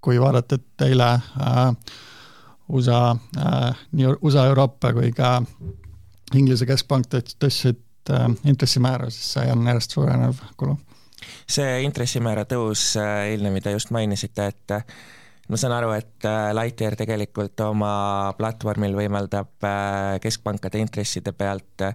kui 0.00 0.20
vaadata, 0.20 0.54
et 0.54 0.86
eile 0.88 1.12
äh, 1.12 1.74
USA 2.68 3.16
äh,, 3.36 3.84
nii 3.92 4.14
USA, 4.20 4.46
Euroopa 4.46 4.92
kui 4.92 5.12
ka 5.16 5.38
Inglise 6.36 6.66
keskpank 6.68 7.08
tõstsid 7.12 8.12
äh, 8.12 8.26
intressimäära, 8.44 9.10
siis 9.10 9.32
see 9.36 9.52
on 9.52 9.66
järjest 9.66 9.96
suurenev 9.96 10.42
kulu. 10.60 10.76
see 11.48 11.82
intressimäära 11.86 12.44
tõus 12.48 12.90
äh,, 13.00 13.32
eilne, 13.32 13.52
mida 13.54 13.72
just 13.74 13.90
mainisite, 13.94 14.52
et 14.52 14.76
ma 15.48 15.56
saan 15.56 15.72
aru, 15.72 15.92
et 15.96 16.26
äh, 16.28 16.50
Lightyear 16.56 16.94
tegelikult 16.98 17.60
oma 17.64 17.90
platvormil 18.36 18.92
võimaldab 18.96 19.64
äh, 19.64 20.18
keskpankade 20.20 20.80
intresside 20.82 21.32
pealt 21.36 21.84
äh, 21.86 21.94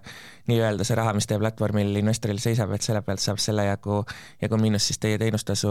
nii-öelda 0.50 0.86
see 0.86 0.96
raha, 0.98 1.12
mis 1.14 1.28
teie 1.30 1.38
platvormil 1.38 1.94
investoril 2.00 2.40
seisab, 2.42 2.74
et 2.74 2.84
selle 2.84 3.04
pealt 3.06 3.22
saab 3.22 3.38
selle 3.42 3.68
jagu, 3.68 4.00
jagu 4.42 4.58
miinus 4.60 4.88
siis 4.90 4.98
teie 5.02 5.20
teenustasu 5.22 5.70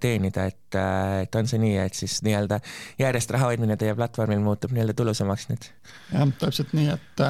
teenida, 0.00 0.46
et, 0.52 0.78
et 1.24 1.40
on 1.40 1.48
see 1.48 1.62
nii, 1.64 1.80
et 1.86 1.96
siis 1.96 2.20
nii-öelda 2.26 2.60
järjest 3.00 3.34
raha 3.34 3.50
hoidmine 3.50 3.78
teie 3.80 3.96
platvormil 3.96 4.44
muutub 4.44 4.76
nii-öelda 4.76 4.96
tulusamaks 5.00 5.48
nüüd? 5.50 5.72
jah, 6.12 6.28
täpselt 6.44 6.76
nii, 6.76 6.92
et 6.92 7.26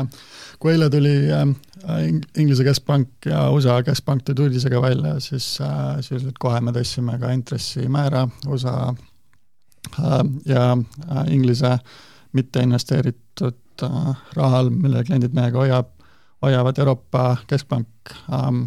kui 0.59 0.75
eile 0.75 0.91
tuli 0.91 1.15
Inglise 2.41 2.67
keskpank 2.67 3.31
ja 3.31 3.47
USA 3.55 3.79
keskpank 3.87 4.27
tulid 4.27 4.49
uudisega 4.49 4.83
välja, 4.83 5.17
siis 5.23 5.55
sisuliselt 6.03 6.39
kohe 6.43 6.61
me 6.65 6.75
tõstsime 6.75 7.17
ka 7.23 7.33
intressimäära 7.37 8.27
USA 8.51 8.93
ja 10.47 10.73
äh, 10.73 11.33
Inglise 11.35 11.79
mitte 12.33 12.63
investeeritud 12.63 13.83
äh, 13.83 14.15
rahal, 14.37 14.71
mille 14.71 15.05
kliendid 15.05 15.35
meiega 15.35 15.59
hoiab, 15.59 15.91
hoiavad 16.43 16.79
Euroopa 16.79 17.37
Keskpank 17.47 18.15
ähm, 18.33 18.65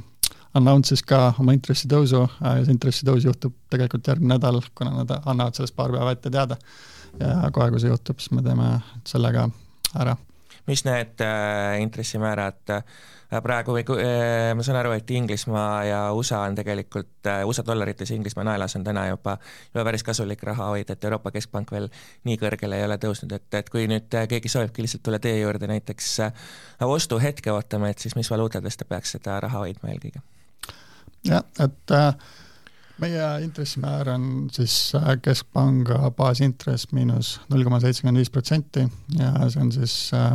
announce'is 0.57 1.03
ka 1.05 1.33
oma 1.39 1.53
intressitõusu 1.57 2.23
ja 2.25 2.53
see 2.63 2.73
intressitõus 2.73 3.27
juhtub 3.27 3.55
tegelikult 3.69 4.07
järgmine 4.07 4.35
nädal, 4.35 4.61
kuna 4.75 4.95
nad 5.01 5.11
annavad 5.19 5.57
sellest 5.57 5.75
paar 5.77 5.93
päeva 5.93 6.15
ette 6.15 6.31
teada. 6.33 6.57
ja 7.19 7.51
kohe, 7.53 7.69
kui 7.71 7.79
see 7.81 7.89
juhtub, 7.89 8.19
siis 8.19 8.31
me 8.35 8.43
teeme 8.45 8.79
sellega 9.07 9.47
ära. 9.97 10.15
Mis 10.67 10.83
need 10.85 11.21
äh, 11.21 11.81
intressimäärad 11.81 12.73
äh, 12.73 12.83
praegu 13.43 13.75
või 13.75 13.83
äh, 14.01 14.53
ma 14.55 14.65
saan 14.65 14.79
aru, 14.81 14.93
et 14.97 15.11
Inglismaa 15.11 15.83
ja 15.87 15.99
USA 16.13 16.41
on 16.47 16.55
tegelikult, 16.57 17.29
USA 17.45 17.65
dollarites 17.67 18.11
Inglismaa 18.15 18.47
naelas 18.47 18.75
on 18.79 18.85
täna 18.87 19.07
juba, 19.09 19.37
juba 19.73 19.85
päris 19.89 20.05
kasulik 20.07 20.43
raha 20.47 20.71
hoida, 20.73 20.95
et 20.97 21.03
Euroopa 21.09 21.31
Keskpank 21.35 21.71
veel 21.75 21.89
nii 22.29 22.39
kõrgele 22.41 22.79
ei 22.79 22.87
ole 22.87 22.97
tõusnud, 23.01 23.35
et, 23.35 23.47
et 23.59 23.69
kui 23.69 23.87
nüüd 23.91 24.09
keegi 24.29 24.51
soovibki 24.51 24.85
lihtsalt 24.85 25.05
tulla 25.05 25.19
teie 25.19 25.41
juurde 25.41 25.69
näiteks 25.69 26.15
ostuhetke 26.87 27.51
ootama, 27.51 27.91
et 27.91 27.99
siis 27.99 28.15
mis 28.15 28.31
valuutades 28.31 28.77
ta 28.77 28.89
peaks 28.89 29.17
seda 29.17 29.39
raha 29.43 29.65
hoidma 29.65 29.93
eelkõige? 29.93 30.23
jah, 31.27 31.43
et 31.59 31.91
äh, 31.91 32.13
meie 33.01 33.25
intressimäär 33.45 34.09
on 34.15 34.47
siis 34.53 34.93
keskpanga 35.21 36.11
baasintress 36.17 36.91
miinus 36.97 37.35
null 37.51 37.65
koma 37.67 37.81
seitsekümmend 37.83 38.23
viis 38.23 38.33
protsenti 38.33 38.87
ja 39.17 39.33
see 39.53 39.61
on 39.61 39.73
siis 39.75 39.97
äh, 40.17 40.33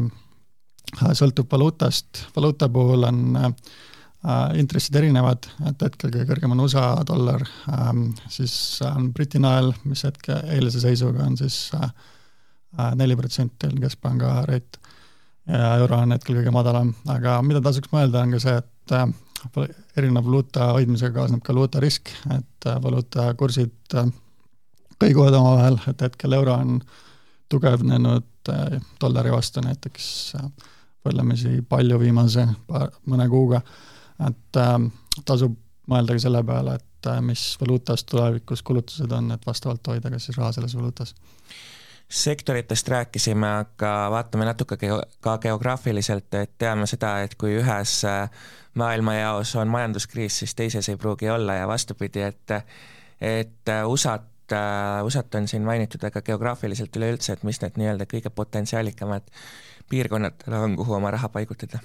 Äh, 1.01 1.15
sõltub 1.17 1.49
valuutast, 1.53 2.27
valuuta 2.37 2.69
puhul 2.73 3.07
on 3.09 3.37
äh, 3.39 3.53
intressid 4.61 4.97
erinevad, 5.01 5.49
et 5.71 5.85
hetkel 5.87 6.13
kõige 6.13 6.27
kõrgem 6.29 6.53
on 6.53 6.65
USA 6.67 6.91
dollar 7.09 7.45
ähm,, 7.73 8.11
siis 8.29 8.55
on 8.85 9.09
Briti 9.17 9.41
nael, 9.41 9.73
mis 9.89 10.05
hetke, 10.05 10.37
eilse 10.53 10.83
seisuga 10.83 11.25
on 11.25 11.39
siis 11.41 11.71
äh, 11.79 11.89
neli 12.99 13.17
äh, 13.17 13.23
protsenti 13.23 13.71
on 13.71 13.81
keskpanga 13.83 14.43
rate. 14.49 14.81
Ja 15.49 15.73
euro 15.81 15.97
on 15.99 16.15
hetkel 16.15 16.37
kõige 16.37 16.53
madalam, 16.55 16.93
aga 17.11 17.41
mida 17.43 17.59
tasuks 17.65 17.91
mõelda, 17.91 18.21
on 18.23 18.37
ka 18.37 18.39
see, 18.45 18.61
et 18.61 18.95
äh, 18.95 19.09
erineva 19.97 20.25
valuuta 20.25 20.73
hoidmisega 20.77 21.15
kaasneb 21.21 21.43
ka 21.45 21.55
valuutarisk, 21.55 22.13
et 22.37 22.67
äh, 22.67 22.83
valuutakursid 22.83 23.97
äh, 23.99 24.13
kõiguvad 25.03 25.37
omavahel, 25.39 25.81
et 25.91 26.05
hetkel 26.07 26.37
euro 26.39 26.55
on 26.55 26.79
tugevnenud 27.53 28.53
äh, 28.53 28.79
dollari 29.01 29.33
vastu 29.35 29.65
näiteks 29.65 30.07
võrdlemisi 31.03 31.61
palju 31.69 31.99
viimase 32.01 32.47
paar, 32.67 32.93
mõne 33.11 33.29
kuuga, 33.31 33.63
et 34.29 34.63
äh, 34.63 34.79
tasub 35.27 35.59
mõelda 35.91 36.17
ka 36.17 36.23
selle 36.23 36.45
peale, 36.47 36.79
et 36.79 37.11
mis 37.27 37.43
valuutas 37.61 38.05
tulevikus 38.07 38.63
kulutused 38.63 39.11
on, 39.13 39.33
et 39.35 39.47
vastavalt 39.47 39.89
hoida 39.91 40.11
ka 40.13 40.21
siis 40.23 40.39
raha 40.39 40.53
selles 40.55 40.77
valuutas 40.79 41.17
sektoritest 42.13 42.89
rääkisime, 42.89 43.47
aga 43.65 43.93
vaatame 44.11 44.45
natuke 44.45 44.77
ka 45.21 45.39
geograafiliselt, 45.39 46.35
et 46.35 46.51
teame 46.59 46.87
seda, 46.87 47.15
et 47.25 47.35
kui 47.41 47.55
ühes 47.57 47.95
äh, 48.05 48.27
maailmajaos 48.75 49.55
on 49.57 49.73
majanduskriis, 49.73 50.43
siis 50.43 50.55
teises 50.55 50.89
ei 50.93 50.97
pruugi 51.01 51.31
olla 51.31 51.55
ja 51.63 51.69
vastupidi, 51.69 52.21
et 52.21 52.57
et 53.21 53.69
äh, 53.69 53.87
USA-t 53.89 54.29
USA-t 55.05 55.35
on 55.39 55.49
siin 55.49 55.63
mainitud, 55.65 56.03
aga 56.05 56.21
geograafiliselt 56.23 56.97
üleüldse, 56.97 57.33
et 57.33 57.45
mis 57.49 57.61
need 57.63 57.79
nii-öelda 57.81 58.05
kõige 58.11 58.31
potentsiaalikamad 58.35 59.31
piirkonnad 59.89 60.45
on, 60.53 60.77
kuhu 60.77 60.99
oma 60.99 61.11
raha 61.15 61.33
paigutada? 61.33 61.81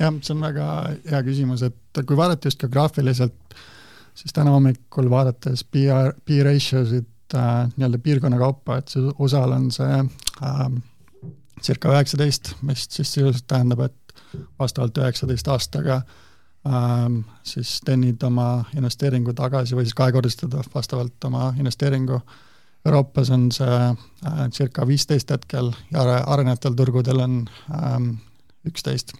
jah, 0.00 0.14
see 0.22 0.32
on 0.32 0.40
väga 0.46 0.66
hea 1.10 1.22
küsimus, 1.26 1.66
et 1.66 2.04
kui 2.06 2.16
vaadata 2.16 2.48
just 2.48 2.62
geograafiliselt, 2.62 3.56
siis 4.16 4.32
täna 4.32 4.54
hommikul 4.56 5.10
vaadates 5.12 5.66
PR, 5.68 6.14
P-ratiosid 6.24 7.04
äh, 7.04 7.09
nii-öelda 7.34 7.98
piirkonna 8.02 8.38
kaupa, 8.40 8.80
et 8.80 8.92
see 8.92 9.12
USA-l 9.18 9.54
on 9.56 9.70
see 9.74 10.00
äh, 10.00 10.64
circa 11.62 11.92
üheksateist, 11.92 12.54
mis 12.66 12.86
siis 12.88 13.12
sisuliselt 13.12 13.46
tähendab, 13.50 13.84
et 13.86 14.14
vastavalt 14.58 14.98
üheksateist 14.98 15.48
aastaga 15.50 16.00
ähm, 16.66 17.22
siis 17.46 17.78
teenid 17.84 18.22
oma 18.26 18.64
investeeringu 18.76 19.34
tagasi 19.38 19.76
või 19.78 19.86
siis 19.86 19.98
kahekordistada 19.98 20.62
vastavalt 20.74 21.28
oma 21.30 21.52
investeeringu 21.58 22.18
äh, 22.18 22.38
Euroopas 22.86 23.30
on 23.30 23.50
see 23.52 23.68
äh, 23.68 24.44
circa 24.52 24.86
viisteist 24.88 25.30
hetkel 25.30 25.72
ja 25.92 26.04
arenevatel 26.32 26.76
turgudel 26.78 27.20
on 27.20 27.42
ähm, 27.76 28.12
üksteist. 28.68 29.12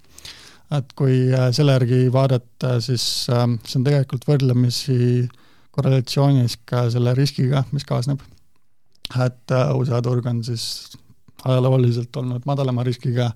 et 0.71 0.93
kui 0.97 1.29
äh, 1.35 1.51
selle 1.53 1.75
järgi 1.77 2.13
vaadata, 2.13 2.79
siis 2.81 3.27
ähm, 3.35 3.59
see 3.67 3.81
on 3.81 3.85
tegelikult 3.85 4.25
võrdlemisi 4.29 5.29
korrelatsioonis 5.71 6.59
ka 6.65 6.89
selle 6.91 7.15
riskiga, 7.15 7.65
mis 7.73 7.85
kaasneb. 7.89 8.21
et 9.25 9.51
äh, 9.51 9.75
USA 9.77 10.03
turg 10.03 10.27
on 10.27 10.45
siis 10.45 10.97
ajalooliselt 11.45 12.17
olnud 12.17 12.47
madalama 12.47 12.85
riskiga 12.85 13.31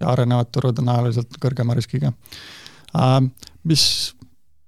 ja 0.00 0.08
arenevad 0.08 0.50
turud 0.52 0.78
on 0.78 0.88
ajalooliselt 0.88 1.40
kõrgema 1.40 1.74
riskiga 1.74 2.12
äh,. 2.96 3.20
Mis 3.68 4.14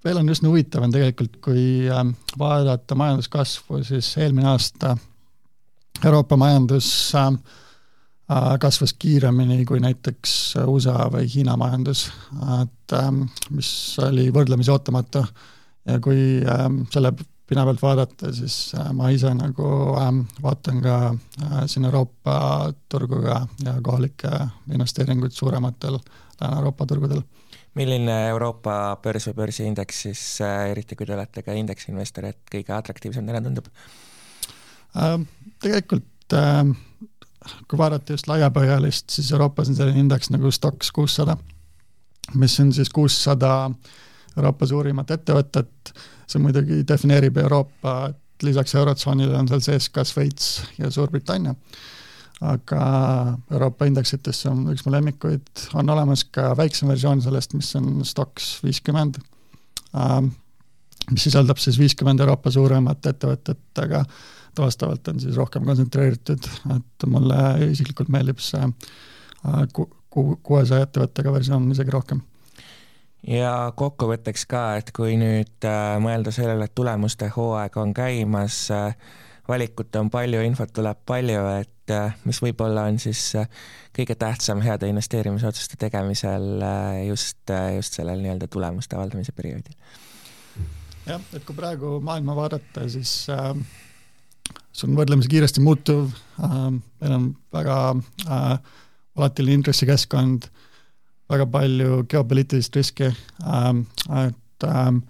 veel 0.05 0.19
on 0.21 0.29
üsna 0.29 0.49
huvitav, 0.49 0.83
on 0.85 0.93
tegelikult, 0.93 1.37
kui 1.43 1.63
ähm, 1.89 2.13
vaadata 2.39 2.97
majanduskasvu, 2.97 3.81
siis 3.87 4.11
eelmine 4.21 4.49
aasta 4.51 4.95
Euroopa 6.05 6.37
majandus 6.37 6.89
ähm, 7.15 7.39
äh, 8.31 8.55
kasvas 8.61 8.93
kiiremini 8.99 9.65
kui 9.69 9.81
näiteks 9.83 10.55
USA 10.65 11.05
või 11.13 11.29
Hiina 11.29 11.57
majandus, 11.59 12.07
et 12.61 12.97
ähm, 12.97 13.23
mis 13.53 13.71
oli 14.01 14.29
võrdlemisi 14.33 14.73
ootamatu. 14.73 15.25
Ja 15.85 15.99
kui 15.99 16.41
selle 16.93 17.13
pinna 17.51 17.65
pealt 17.67 17.81
vaadata, 17.83 18.31
siis 18.31 18.71
äh, 18.79 18.93
ma 18.95 19.09
ise 19.11 19.33
nagu 19.35 19.67
äh, 19.99 20.09
vaatan 20.43 20.79
ka 20.83 20.95
äh, 21.11 21.55
siin 21.67 21.85
Euroopa 21.89 22.35
turgu 22.89 23.19
ja, 23.25 23.41
ja 23.65 23.73
kohalikke 23.83 24.31
investeeringuid 24.71 25.35
suurematel 25.35 25.99
Lääne-Euroopa 26.41 26.85
turgudel. 26.85 27.21
milline 27.75 28.15
Euroopa 28.29 28.97
börs 29.03 29.27
või 29.29 29.35
börsiindeks 29.41 29.99
siis 30.05 30.21
äh,, 30.41 30.71
eriti 30.71 30.95
kui 30.95 31.05
te 31.05 31.13
olete 31.15 31.43
ka 31.43 31.53
indeksiinvestor, 31.59 32.29
et 32.31 32.39
kõige 32.55 32.73
atraktiivsem 32.77 33.27
teile 33.27 33.43
tundub 33.43 33.67
äh,? 34.95 35.19
Tegelikult 35.59 36.37
äh, 36.39 36.63
kui 37.67 37.81
vaadata 37.83 38.15
just 38.15 38.31
laiapõhjalist, 38.31 39.09
siis 39.11 39.31
Euroopas 39.35 39.73
on 39.73 39.75
selline 39.75 40.05
indeks 40.05 40.31
nagu 40.31 40.51
Stoxx 40.51 40.95
kuussada, 40.95 41.35
mis 42.33 42.59
on 42.63 42.71
siis 42.71 42.89
kuussada 42.89 43.71
Euroopa 44.37 44.67
suurimat 44.67 45.11
ettevõtet, 45.11 45.93
see 46.29 46.41
muidugi 46.41 46.81
defineerib 46.87 47.37
Euroopa, 47.43 47.95
et 48.11 48.45
lisaks 48.47 48.75
Eurotsoonile 48.79 49.35
on 49.37 49.49
seal 49.49 49.63
sees 49.65 49.89
ka 49.93 50.05
Šveits 50.07 50.53
ja 50.79 50.91
Suurbritannia. 50.91 51.55
aga 52.41 52.83
Euroopa 53.51 53.85
indeksites 53.85 54.39
on 54.49 54.63
üks 54.73 54.81
mu 54.85 54.91
lemmikuid, 54.95 55.49
on 55.77 55.89
olemas 55.93 56.23
ka 56.25 56.55
väiksem 56.57 56.89
versioon 56.89 57.21
sellest, 57.21 57.53
mis 57.53 57.69
on 57.77 57.99
Stoxx 58.05 58.63
viiskümmend, 58.63 59.19
ähm, 59.93 60.31
mis 61.11 61.27
sisaldab 61.27 61.61
siis 61.61 61.77
viiskümmend 61.77 62.23
Euroopa 62.23 62.49
suuremat 62.51 63.05
ettevõtet, 63.05 63.61
aga 63.83 64.01
ta 64.55 64.65
vastavalt 64.65 65.07
on 65.07 65.21
siis 65.21 65.37
rohkem 65.37 65.69
kontsentreeritud, 65.69 66.49
et 66.77 67.07
mulle 67.07 67.37
isiklikult 67.69 68.09
meeldib 68.09 68.41
see 68.41 68.63
äh, 68.65 69.61
ku-, 69.73 69.89
ku-, 70.09 70.39
kuuesaja 70.41 70.87
ettevõttega 70.87 71.37
versioon 71.37 71.69
isegi 71.75 71.93
rohkem 71.93 72.25
ja 73.27 73.71
kokkuvõtteks 73.77 74.45
ka, 74.49 74.63
et 74.81 74.91
kui 74.95 75.17
nüüd 75.19 75.67
äh, 75.67 75.97
mõelda 76.01 76.33
sellele, 76.33 76.65
et 76.65 76.75
tulemuste 76.75 77.29
hooaeg 77.35 77.77
on 77.81 77.93
käimas 77.93 78.63
äh,, 78.73 78.95
valikut 79.49 79.95
on 79.99 80.09
palju, 80.13 80.41
infot 80.45 80.71
tuleb 80.73 81.01
palju, 81.05 81.43
et 81.61 81.93
äh, 81.93 82.15
mis 82.25 82.41
võib-olla 82.41 82.87
on 82.89 82.97
siis 83.01 83.33
kõige 83.95 84.15
tähtsam 84.15 84.61
heade 84.63 84.89
investeerimisotsuste 84.89 85.77
tegemisel 85.81 86.63
just, 87.07 87.51
just 87.75 87.99
sellel 87.99 88.23
nii-öelda 88.23 88.47
tulemuste 88.51 88.97
avaldamise 88.97 89.35
perioodil? 89.35 89.75
jah, 91.05 91.21
et 91.33 91.45
kui 91.45 91.57
praegu 91.57 91.97
maailma 92.05 92.35
vaadata, 92.37 92.87
siis 92.89 93.13
äh, 93.33 93.51
see 94.71 94.87
on 94.89 94.97
võrdlemisi 94.97 95.29
kiiresti 95.29 95.61
muutuv 95.65 96.09
äh,, 96.41 96.57
meil 97.03 97.17
on 97.19 97.31
väga 97.53 97.77
äh, 98.25 98.75
volatiilne 99.17 99.59
intressikeskkond 99.61 100.49
äh,, 100.49 100.67
väga 101.31 101.47
palju 101.51 102.03
geopoliitilist 102.11 102.75
riski 102.75 103.09
ähm,, 103.09 103.85
et 104.25 104.67
ähm, 104.67 105.01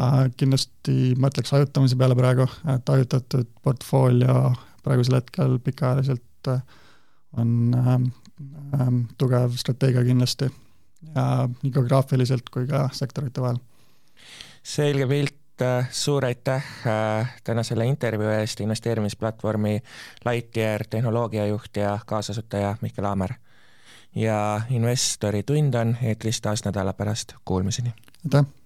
äh, 0.00 0.26
kindlasti 0.36 1.14
mõtleks 1.20 1.52
hajutamise 1.54 1.98
peale 2.00 2.16
praegu, 2.18 2.48
et 2.74 2.94
hajutatud 2.94 3.50
portfoolio 3.62 4.52
praegusel 4.84 5.20
hetkel 5.20 5.58
pikaajaliselt 5.64 6.48
äh, 6.48 6.62
on 7.36 7.74
ähm, 7.76 8.06
ähm, 8.74 9.04
tugev 9.18 9.56
strateegia 9.56 10.04
kindlasti 10.04 10.50
ja 11.14 11.48
nii 11.62 11.72
geograafiliselt 11.72 12.50
kui 12.52 12.66
ka 12.66 12.88
sektorite 12.92 13.42
vahel. 13.42 13.60
selge 14.62 15.06
pilt, 15.08 15.62
äh, 15.62 15.88
suur 15.90 16.24
aitäh 16.24 16.64
äh, 16.86 17.34
tänasele 17.44 17.86
intervjuu 17.86 18.28
eest, 18.28 18.60
investeerimisplatvormi 18.60 19.80
Lightyear 20.24 20.84
tehnoloogiajuht 20.90 21.76
ja 21.76 21.98
kaasasutaja 22.06 22.76
Mihkel 22.80 23.04
Aamer 23.04 23.34
ja 24.14 24.60
investori 24.70 25.42
tund 25.42 25.74
on 25.74 25.96
eetris 26.02 26.40
taas 26.40 26.64
nädala 26.64 26.92
pärast, 26.92 27.34
kuulmiseni! 27.44 27.94
aitäh! 28.24 28.59